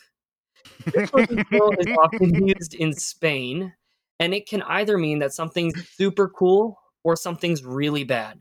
This 0.87 1.11
is 1.17 1.87
often 1.99 2.47
used 2.47 2.75
in 2.75 2.93
Spain, 2.95 3.73
and 4.21 4.33
it 4.35 4.47
can 4.49 4.63
either 4.63 4.97
mean 4.97 5.19
that 5.19 5.33
something's 5.33 5.75
super 5.97 6.29
cool 6.29 6.79
or 7.03 7.17
something's 7.17 7.65
really 7.65 8.05
bad. 8.05 8.41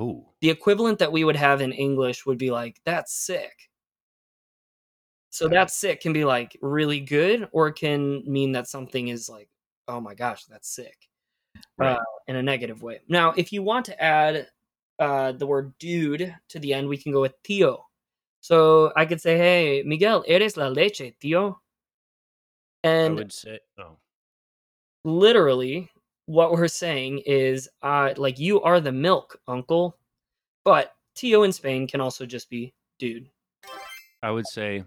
Ooh. 0.00 0.26
The 0.40 0.50
equivalent 0.50 0.98
that 0.98 1.12
we 1.12 1.24
would 1.24 1.36
have 1.36 1.60
in 1.60 1.72
English 1.72 2.26
would 2.26 2.38
be 2.38 2.50
like, 2.50 2.80
that's 2.84 3.14
sick. 3.14 3.70
So 5.30 5.46
it. 5.46 5.50
that's 5.50 5.74
sick 5.74 6.00
can 6.00 6.12
be 6.12 6.24
like 6.24 6.58
really 6.60 7.00
good, 7.00 7.48
or 7.52 7.68
it 7.68 7.74
can 7.74 8.22
mean 8.30 8.52
that 8.52 8.68
something 8.68 9.08
is 9.08 9.28
like, 9.28 9.48
oh 9.88 10.00
my 10.00 10.14
gosh, 10.14 10.44
that's 10.44 10.68
sick 10.68 11.08
Right. 11.78 11.96
uh, 11.96 12.02
in 12.28 12.36
a 12.36 12.42
negative 12.42 12.82
way. 12.82 13.00
Now, 13.08 13.32
if 13.36 13.52
you 13.52 13.62
want 13.62 13.86
to 13.86 14.02
add 14.02 14.48
uh, 14.98 15.32
the 15.32 15.46
word 15.46 15.72
dude 15.78 16.34
to 16.48 16.58
the 16.58 16.74
end, 16.74 16.88
we 16.88 16.96
can 16.96 17.12
go 17.12 17.20
with 17.20 17.40
tío. 17.42 17.82
So 18.40 18.92
I 18.96 19.06
could 19.06 19.20
say, 19.20 19.38
hey, 19.38 19.82
Miguel, 19.84 20.24
eres 20.26 20.56
la 20.56 20.68
leche, 20.68 21.14
tío. 21.22 21.56
I 22.84 22.88
And 22.88 23.16
would 23.16 23.32
say, 23.32 23.60
oh. 23.78 23.96
Literally, 25.04 25.90
what 26.26 26.52
we're 26.52 26.68
saying 26.68 27.22
is, 27.26 27.68
uh, 27.82 28.14
like, 28.16 28.38
you 28.38 28.60
are 28.62 28.80
the 28.80 28.92
milk, 28.92 29.40
uncle. 29.48 29.96
But 30.64 30.94
tío 31.16 31.44
in 31.44 31.52
Spain 31.52 31.86
can 31.86 32.00
also 32.00 32.24
just 32.26 32.48
be 32.48 32.72
dude. 32.98 33.28
I 34.22 34.30
would 34.30 34.46
say, 34.46 34.84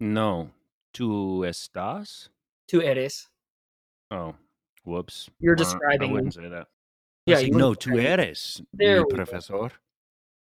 no, 0.00 0.50
tú 0.92 1.40
estás? 1.46 2.28
Tu 2.68 2.82
eres. 2.82 3.28
Oh, 4.10 4.34
whoops. 4.84 5.30
You're 5.38 5.54
describing 5.54 6.10
I 6.10 6.12
wouldn't 6.12 6.34
say 6.34 6.48
that. 6.48 6.66
Yeah, 7.26 7.38
Yeah, 7.38 7.46
you 7.46 7.58
no, 7.58 7.74
tú 7.74 7.98
eres, 8.00 8.62
There 8.72 9.04
mi 9.04 9.14
profesor. 9.14 9.72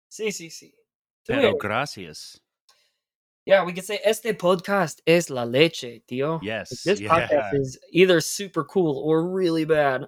Sí, 0.09 0.27
sí, 0.31 0.49
sí. 0.49 0.73
Tu 1.25 1.33
Pero 1.33 1.57
gracias. 1.57 2.39
Yeah, 3.49 3.65
we 3.65 3.73
could 3.73 3.83
say 3.85 3.99
este 4.05 4.37
podcast 4.37 5.01
es 5.07 5.29
la 5.31 5.43
leche, 5.43 6.01
tío. 6.07 6.33
Like, 6.35 6.45
Yes. 6.45 6.83
This 6.83 6.99
yeah. 7.01 7.09
podcast 7.27 7.55
is 7.55 7.79
either 7.91 8.21
super 8.21 8.63
cool 8.63 8.99
or 8.99 9.27
really 9.27 9.65
bad. 9.65 10.05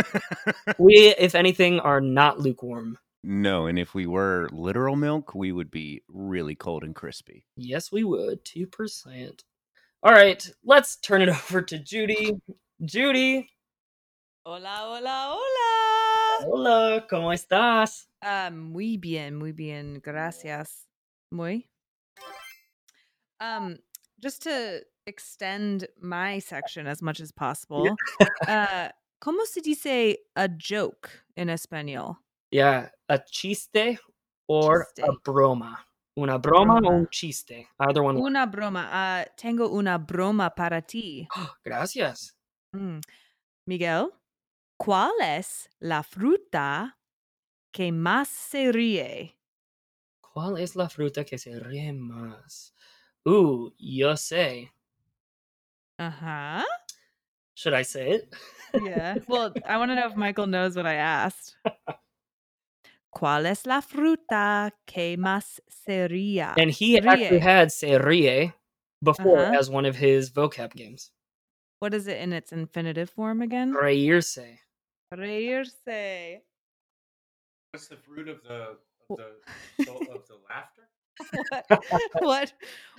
we, 0.78 1.14
if 1.18 1.34
anything, 1.34 1.78
are 1.80 2.00
not 2.00 2.40
lukewarm. 2.40 2.96
no, 3.22 3.66
and 3.66 3.78
if 3.78 3.94
we 3.94 4.06
were 4.06 4.48
literal 4.52 4.96
milk, 4.96 5.34
we 5.34 5.52
would 5.52 5.70
be 5.70 6.02
really 6.08 6.54
cold 6.54 6.84
and 6.84 6.94
crispy. 6.94 7.44
Yes, 7.56 7.92
we 7.92 8.02
would. 8.04 8.44
2%. 8.44 9.40
All 10.02 10.12
right, 10.12 10.46
let's 10.64 10.96
turn 10.96 11.22
it 11.22 11.28
over 11.30 11.60
to 11.62 11.78
Judy. 11.78 12.32
Judy, 12.84 13.48
Hola, 14.46 14.84
hola, 14.84 15.36
hola. 15.36 16.46
hola, 16.46 17.06
¿cómo 17.10 17.32
estás? 17.32 18.06
Ah, 18.22 18.50
muy 18.50 18.96
bien, 18.98 19.36
muy 19.36 19.52
bien. 19.52 20.00
Gracias. 20.02 20.86
Muy. 21.30 21.68
Um, 23.44 23.76
just 24.20 24.42
to 24.44 24.80
extend 25.06 25.86
my 26.00 26.38
section 26.38 26.86
as 26.86 27.02
much 27.02 27.20
as 27.20 27.30
possible, 27.32 27.94
uh, 28.48 28.88
¿cómo 29.20 29.44
se 29.46 29.60
dice 29.60 30.16
a 30.36 30.48
joke 30.48 31.10
in 31.36 31.50
Espanol? 31.50 32.18
Yeah, 32.50 32.88
a 33.08 33.18
chiste 33.18 33.98
or 34.48 34.86
a 35.02 35.12
broma. 35.24 35.76
Una 36.16 36.38
broma 36.38 36.80
o 36.84 36.90
un 36.90 37.08
chiste. 37.10 37.66
Either 37.80 38.02
one. 38.02 38.16
Una 38.16 38.46
broma. 38.46 38.88
Ah, 38.90 39.24
tengo 39.36 39.68
una 39.68 39.98
broma 39.98 40.54
para 40.54 40.80
ti. 40.80 41.26
Gracias. 41.64 42.32
Mm. 42.74 43.00
Miguel, 43.66 44.10
¿cuál 44.78 45.12
es 45.20 45.68
la 45.80 46.02
fruta 46.02 46.96
que 47.72 47.90
más 47.90 48.28
se 48.28 48.70
ríe? 48.70 49.34
¿Cuál 50.20 50.58
es 50.58 50.76
la 50.76 50.88
fruta 50.88 51.24
que 51.24 51.38
se 51.38 51.58
ríe 51.58 51.92
más? 51.92 52.72
Ooh, 53.28 53.72
yo 53.78 54.12
sé. 54.14 54.68
Uh-huh. 55.98 56.62
Should 57.54 57.72
I 57.74 57.82
say 57.82 58.10
it? 58.10 58.34
Yeah. 58.82 59.18
Well, 59.28 59.54
I 59.66 59.76
want 59.78 59.90
to 59.90 59.94
know 59.94 60.06
if 60.06 60.16
Michael 60.16 60.46
knows 60.46 60.76
what 60.76 60.86
I 60.86 60.94
asked. 60.94 61.56
¿Cuál 63.14 63.46
es 63.46 63.64
la 63.64 63.80
fruta 63.80 64.72
que 64.86 65.16
más 65.16 65.60
se 65.68 66.08
ría? 66.08 66.54
And 66.58 66.70
he 66.70 66.98
actually 66.98 67.38
had 67.38 67.70
se 67.70 67.96
rie 67.96 68.52
before 69.02 69.38
Uh-huh. 69.46 69.54
as 69.58 69.70
one 69.70 69.86
of 69.86 69.94
his 69.96 70.30
vocab 70.30 70.74
games. 70.74 71.12
What 71.78 71.94
is 71.94 72.08
it 72.08 72.18
in 72.18 72.32
its 72.32 72.50
infinitive 72.52 73.08
form 73.10 73.40
again? 73.40 73.72
Reírse. 73.72 74.58
Reírse. 75.12 76.40
What's 77.72 77.86
the 77.88 77.96
fruit 77.96 78.28
of 78.28 78.42
the 78.42 78.78
of 79.10 79.18
the 79.78 79.92
of 79.92 80.26
the 80.26 80.38
laughter? 80.50 80.88
What, 81.30 81.84
what 82.18 82.52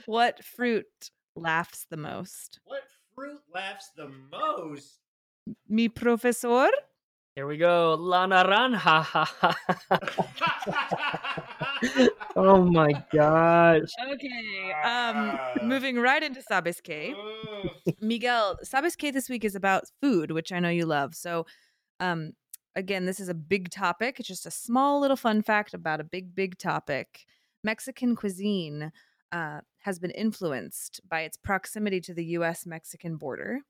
what 0.06 0.44
fruit 0.44 1.12
laughs 1.36 1.86
the 1.90 1.98
most? 1.98 2.60
What 2.66 2.84
fruit 3.14 3.42
laughs 3.54 3.92
the 3.96 4.12
most? 4.32 5.00
Mi 5.68 5.90
profesor? 5.90 6.70
Here 7.36 7.46
we 7.46 7.58
go. 7.58 7.96
La 8.00 8.26
naranja. 8.26 9.06
oh 12.36 12.64
my 12.64 12.92
gosh. 13.12 13.92
Okay. 14.14 14.74
Um 14.84 15.38
moving 15.62 16.00
right 16.00 16.24
into 16.24 16.42
Sabes 16.42 16.82
que. 16.82 17.14
Miguel, 18.00 18.58
Sabes 18.64 18.98
que 18.98 19.12
this 19.12 19.30
week 19.30 19.44
is 19.44 19.56
about 19.56 19.84
food, 20.02 20.32
which 20.32 20.54
I 20.54 20.60
know 20.60 20.70
you 20.70 20.86
love. 20.86 21.14
So 21.14 21.46
um 22.00 22.32
again, 22.76 23.06
this 23.06 23.20
is 23.20 23.30
a 23.30 23.34
big 23.34 23.70
topic. 23.70 24.20
It's 24.20 24.30
just 24.30 24.46
a 24.46 24.52
small 24.52 25.02
little 25.02 25.18
fun 25.18 25.42
fact 25.42 25.74
about 25.74 26.00
a 26.00 26.06
big, 26.06 26.36
big 26.36 26.58
topic. 26.58 27.26
Mexican 27.66 28.16
cuisine 28.16 28.92
uh, 29.32 29.62
has 29.80 30.00
been 30.00 30.12
influenced 30.12 31.02
by 31.10 31.22
its 31.22 31.36
proximity 31.36 32.00
to 32.02 32.14
the 32.14 32.26
US 32.38 32.66
Mexican 32.66 33.18
border. 33.18 33.62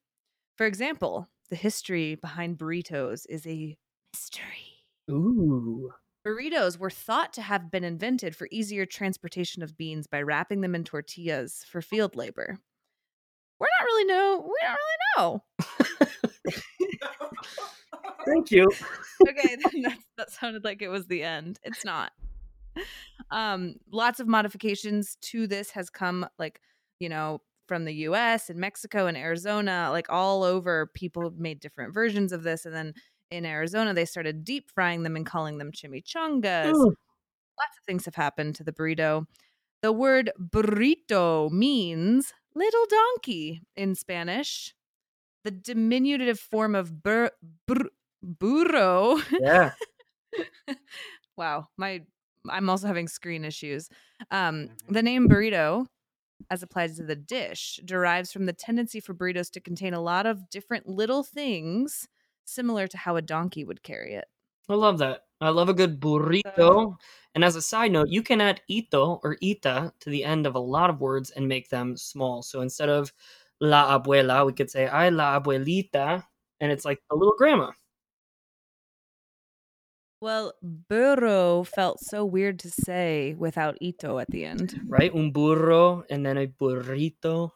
For 0.57 0.65
example, 0.65 1.29
the 1.49 1.55
history 1.55 2.15
behind 2.15 2.57
burritos 2.57 3.25
is 3.29 3.47
a 3.47 3.77
mystery. 4.13 4.83
Ooh. 5.09 5.91
Burritos 6.27 6.77
were 6.77 6.89
thought 6.89 7.31
to 7.33 7.41
have 7.41 7.71
been 7.71 7.83
invented 7.83 8.35
for 8.35 8.47
easier 8.51 8.85
transportation 8.85 9.63
of 9.63 9.77
beans 9.77 10.07
by 10.07 10.21
wrapping 10.21 10.61
them 10.61 10.75
in 10.75 10.83
tortillas 10.83 11.63
for 11.69 11.81
field 11.81 12.15
labor. 12.15 12.59
We're 13.59 13.67
not 13.79 13.85
really 13.85 14.05
know. 14.05 14.43
We 14.43 14.55
don't 14.61 14.77
really 14.77 14.97
know. 15.17 15.43
Thank 18.25 18.51
you. 18.51 18.67
okay, 19.29 19.55
that, 19.83 19.97
that 20.17 20.31
sounded 20.31 20.65
like 20.65 20.81
it 20.81 20.89
was 20.89 21.07
the 21.07 21.23
end. 21.23 21.59
It's 21.63 21.85
not. 21.85 22.11
Um, 23.31 23.75
lots 23.91 24.19
of 24.19 24.27
modifications 24.27 25.17
to 25.21 25.47
this 25.47 25.71
has 25.71 25.89
come, 25.89 26.27
like 26.37 26.61
you 26.99 27.09
know, 27.09 27.41
from 27.67 27.85
the 27.85 27.93
U.S. 27.93 28.49
and 28.49 28.59
Mexico 28.59 29.07
and 29.07 29.17
Arizona, 29.17 29.89
like 29.91 30.07
all 30.09 30.43
over. 30.43 30.87
People 30.93 31.33
made 31.37 31.59
different 31.59 31.93
versions 31.93 32.31
of 32.31 32.43
this, 32.43 32.65
and 32.65 32.75
then 32.75 32.93
in 33.31 33.45
Arizona, 33.45 33.93
they 33.93 34.05
started 34.05 34.43
deep 34.43 34.69
frying 34.73 35.03
them 35.03 35.15
and 35.15 35.25
calling 35.25 35.57
them 35.57 35.71
chimichangas. 35.71 36.73
Ooh. 36.73 36.95
Lots 37.57 37.77
of 37.77 37.85
things 37.85 38.05
have 38.05 38.15
happened 38.15 38.55
to 38.55 38.63
the 38.63 38.71
burrito. 38.71 39.25
The 39.81 39.91
word 39.91 40.31
burrito 40.39 41.51
means 41.51 42.33
little 42.55 42.85
donkey 42.89 43.61
in 43.75 43.95
Spanish. 43.95 44.73
The 45.43 45.51
diminutive 45.51 46.39
form 46.39 46.73
of 46.75 47.03
bur, 47.03 47.29
bur, 47.67 47.89
burro. 48.23 49.19
Yeah. 49.39 49.73
wow, 51.37 51.67
my 51.77 52.01
I'm 52.51 52.69
also 52.69 52.87
having 52.87 53.07
screen 53.07 53.45
issues. 53.45 53.89
Um, 54.31 54.69
Mhm. 54.69 54.95
the 54.95 55.03
name 55.03 55.27
burrito, 55.29 55.87
as 56.51 56.63
applied 56.63 56.95
to 56.97 57.03
the 57.03 57.15
dish, 57.15 57.79
derives 57.85 58.31
from 58.33 58.45
the 58.47 58.53
tendency 58.53 58.99
for 59.01 59.13
burritos 59.15 59.51
to 59.53 59.61
contain 59.61 59.93
a 59.93 60.01
lot 60.01 60.25
of 60.27 60.49
different 60.49 60.87
little 60.87 61.23
things, 61.23 62.07
similar 62.45 62.87
to 62.87 62.97
how 62.97 63.15
a 63.17 63.21
donkey 63.23 63.63
would 63.65 63.83
carry 63.83 64.15
it. 64.15 64.25
I 64.69 64.73
love 64.75 64.97
that. 64.99 65.25
I 65.41 65.49
love 65.49 65.69
a 65.69 65.73
good 65.73 65.99
burrito. 65.99 66.97
And 67.35 67.43
as 67.43 67.55
a 67.55 67.61
side 67.61 67.91
note, 67.91 68.07
you 68.09 68.23
can 68.23 68.41
add 68.41 68.61
ito 68.67 69.19
or 69.23 69.37
ita 69.43 69.93
to 69.99 70.09
the 70.09 70.23
end 70.23 70.47
of 70.47 70.55
a 70.55 70.59
lot 70.59 70.89
of 70.89 71.01
words 71.01 71.29
and 71.31 71.47
make 71.47 71.69
them 71.69 71.97
small. 71.97 72.41
So 72.41 72.61
instead 72.61 72.89
of 72.89 73.13
la 73.59 73.99
abuela, 73.99 74.45
we 74.45 74.53
could 74.53 74.71
say 74.71 74.87
ay 74.87 75.09
la 75.09 75.39
abuelita, 75.39 76.25
and 76.59 76.71
it's 76.71 76.85
like 76.85 77.01
a 77.11 77.15
little 77.15 77.35
grandma. 77.37 77.71
Well, 80.25 80.53
burro 80.63 81.63
felt 81.63 81.99
so 81.99 82.25
weird 82.25 82.57
to 82.61 82.71
say 82.71 83.35
without 83.37 83.77
ito 83.79 84.17
at 84.17 84.25
the 84.31 84.43
end. 84.43 84.81
right? 84.87 85.13
Un 85.13 85.29
burro 85.29 86.03
and 86.09 86.25
then 86.25 86.39
a 86.39 86.47
burrito. 86.47 87.51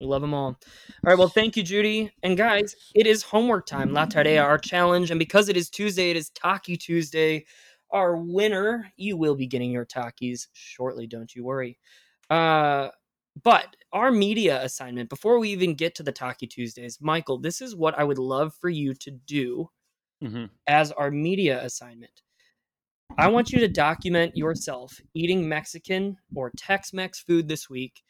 We 0.00 0.06
love 0.06 0.22
them 0.22 0.34
all. 0.34 0.50
All 0.50 0.56
right. 1.02 1.18
Well, 1.18 1.26
thank 1.26 1.56
you, 1.56 1.64
Judy. 1.64 2.12
And 2.22 2.36
guys, 2.36 2.76
it 2.94 3.08
is 3.08 3.24
homework 3.24 3.66
time. 3.66 3.92
La 3.92 4.06
Tarea, 4.06 4.40
our 4.40 4.56
challenge. 4.56 5.10
And 5.10 5.18
because 5.18 5.48
it 5.48 5.56
is 5.56 5.68
Tuesday, 5.68 6.10
it 6.10 6.16
is 6.16 6.30
Taki 6.30 6.76
Tuesday. 6.76 7.44
Our 7.90 8.16
winner, 8.18 8.92
you 8.96 9.16
will 9.16 9.34
be 9.34 9.48
getting 9.48 9.72
your 9.72 9.84
Takis 9.84 10.46
shortly. 10.52 11.08
Don't 11.08 11.34
you 11.34 11.42
worry. 11.42 11.76
Uh, 12.30 12.90
but 13.42 13.74
our 13.92 14.12
media 14.12 14.62
assignment, 14.62 15.10
before 15.10 15.40
we 15.40 15.48
even 15.48 15.74
get 15.74 15.96
to 15.96 16.04
the 16.04 16.12
Taki 16.12 16.46
Tuesdays, 16.46 16.98
Michael, 17.00 17.38
this 17.38 17.60
is 17.60 17.74
what 17.74 17.98
I 17.98 18.04
would 18.04 18.18
love 18.18 18.54
for 18.54 18.68
you 18.68 18.94
to 18.94 19.10
do 19.10 19.70
Mhm. 20.22 20.50
as 20.66 20.92
our 20.92 21.10
media 21.10 21.62
assignment. 21.64 22.22
I 23.18 23.28
want 23.28 23.50
you 23.50 23.58
to 23.60 23.68
document 23.68 24.36
yourself 24.36 25.00
eating 25.14 25.48
Mexican 25.48 26.16
or 26.34 26.50
Tex 26.56 26.92
Mex 26.92 27.20
food 27.20 27.48
this 27.48 27.68
week. 27.68 28.02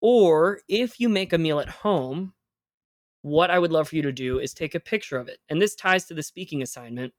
Or 0.00 0.60
if 0.68 0.98
you 0.98 1.08
make 1.08 1.32
a 1.32 1.38
meal 1.38 1.60
at 1.60 1.68
home, 1.68 2.34
what 3.22 3.50
I 3.50 3.58
would 3.58 3.72
love 3.72 3.88
for 3.88 3.96
you 3.96 4.02
to 4.02 4.12
do 4.12 4.38
is 4.38 4.52
take 4.52 4.74
a 4.74 4.80
picture 4.80 5.18
of 5.18 5.28
it. 5.28 5.38
And 5.48 5.60
this 5.62 5.74
ties 5.74 6.06
to 6.06 6.14
the 6.14 6.22
speaking 6.22 6.62
assignment. 6.62 7.14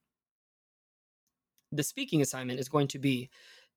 The 1.72 1.84
speaking 1.84 2.22
assignment 2.22 2.60
is 2.60 2.70
going 2.70 2.88
to 2.90 3.00
be 3.00 3.30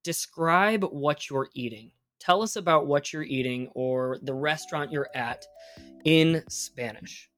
describe 0.03 0.85
what 0.85 1.29
you're 1.31 1.49
eating. 1.55 1.93
Tell 2.21 2.43
us 2.43 2.57
about 2.57 2.87
what 2.87 3.13
you're 3.13 3.23
eating 3.23 3.69
or 3.75 4.19
the 4.23 4.35
restaurant 4.35 4.93
you're 4.93 5.11
at 5.15 5.47
in 6.05 6.43
Spanish. 6.49 7.31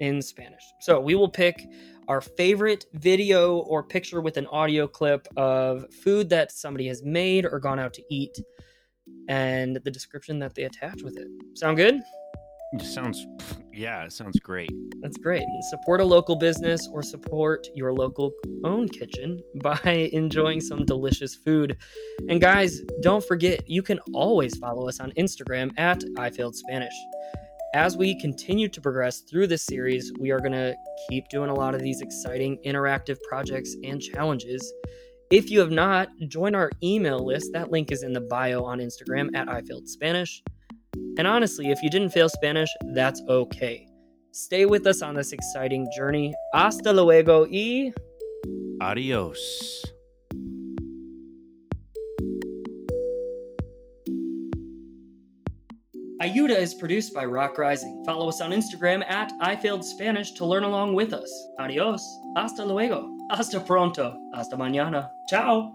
In 0.00 0.22
Spanish. 0.22 0.62
So 0.80 1.00
we 1.00 1.14
will 1.14 1.28
pick 1.28 1.66
our 2.08 2.20
favorite 2.20 2.86
video 2.94 3.58
or 3.58 3.82
picture 3.82 4.20
with 4.20 4.36
an 4.36 4.46
audio 4.48 4.86
clip 4.86 5.26
of 5.36 5.92
food 5.94 6.28
that 6.30 6.52
somebody 6.52 6.88
has 6.88 7.02
made 7.02 7.46
or 7.46 7.58
gone 7.60 7.78
out 7.78 7.94
to 7.94 8.02
eat 8.10 8.36
and 9.28 9.76
the 9.84 9.90
description 9.90 10.38
that 10.40 10.54
they 10.54 10.64
attach 10.64 11.02
with 11.02 11.16
it. 11.16 11.28
Sound 11.54 11.76
good? 11.76 12.00
It 12.74 12.82
sounds, 12.86 13.26
yeah, 13.74 14.04
it 14.04 14.12
sounds 14.12 14.40
great. 14.40 14.72
That's 15.02 15.18
great. 15.18 15.42
And 15.42 15.64
support 15.64 16.00
a 16.00 16.04
local 16.04 16.36
business 16.36 16.88
or 16.90 17.02
support 17.02 17.66
your 17.74 17.92
local 17.92 18.32
own 18.64 18.88
kitchen 18.88 19.40
by 19.62 20.10
enjoying 20.12 20.60
some 20.62 20.86
delicious 20.86 21.34
food. 21.34 21.76
And 22.30 22.40
guys, 22.40 22.80
don't 23.02 23.22
forget, 23.22 23.68
you 23.68 23.82
can 23.82 23.98
always 24.14 24.56
follow 24.56 24.88
us 24.88 25.00
on 25.00 25.12
Instagram 25.12 25.78
at 25.78 26.02
I 26.16 26.30
Failed 26.30 26.56
Spanish. 26.56 26.94
As 27.74 27.96
we 27.96 28.20
continue 28.20 28.68
to 28.68 28.82
progress 28.82 29.20
through 29.20 29.46
this 29.46 29.64
series, 29.64 30.12
we 30.20 30.30
are 30.30 30.40
going 30.40 30.52
to 30.52 30.74
keep 31.08 31.26
doing 31.30 31.48
a 31.48 31.54
lot 31.54 31.74
of 31.74 31.80
these 31.80 32.02
exciting 32.02 32.58
interactive 32.66 33.16
projects 33.26 33.74
and 33.82 33.98
challenges. 33.98 34.70
If 35.30 35.50
you 35.50 35.58
have 35.60 35.70
not, 35.70 36.10
join 36.28 36.54
our 36.54 36.70
email 36.82 37.24
list. 37.24 37.48
That 37.54 37.70
link 37.70 37.90
is 37.90 38.02
in 38.02 38.12
the 38.12 38.20
bio 38.20 38.62
on 38.62 38.78
Instagram 38.78 39.34
at 39.34 39.48
I 39.48 39.62
Failed 39.62 39.88
Spanish. 39.88 40.42
And 41.16 41.26
honestly, 41.26 41.70
if 41.70 41.82
you 41.82 41.88
didn't 41.88 42.10
fail 42.10 42.28
Spanish, 42.28 42.68
that's 42.92 43.22
okay. 43.26 43.86
Stay 44.32 44.66
with 44.66 44.86
us 44.86 45.00
on 45.00 45.14
this 45.14 45.32
exciting 45.32 45.88
journey. 45.96 46.34
Hasta 46.52 46.92
luego 46.92 47.46
y. 47.50 47.94
Adios. 48.82 49.82
Ayuda 56.22 56.56
is 56.56 56.72
produced 56.72 57.12
by 57.12 57.24
Rock 57.24 57.58
Rising. 57.58 58.04
Follow 58.04 58.28
us 58.28 58.40
on 58.40 58.52
Instagram 58.52 59.02
at 59.10 59.32
I 59.40 59.56
Failed 59.56 59.84
Spanish 59.84 60.30
to 60.32 60.46
learn 60.46 60.62
along 60.62 60.94
with 60.94 61.12
us. 61.12 61.48
Adios. 61.58 62.20
Hasta 62.36 62.64
luego. 62.64 63.10
Hasta 63.28 63.58
pronto. 63.58 64.16
Hasta 64.32 64.56
mañana. 64.56 65.10
Ciao. 65.28 65.74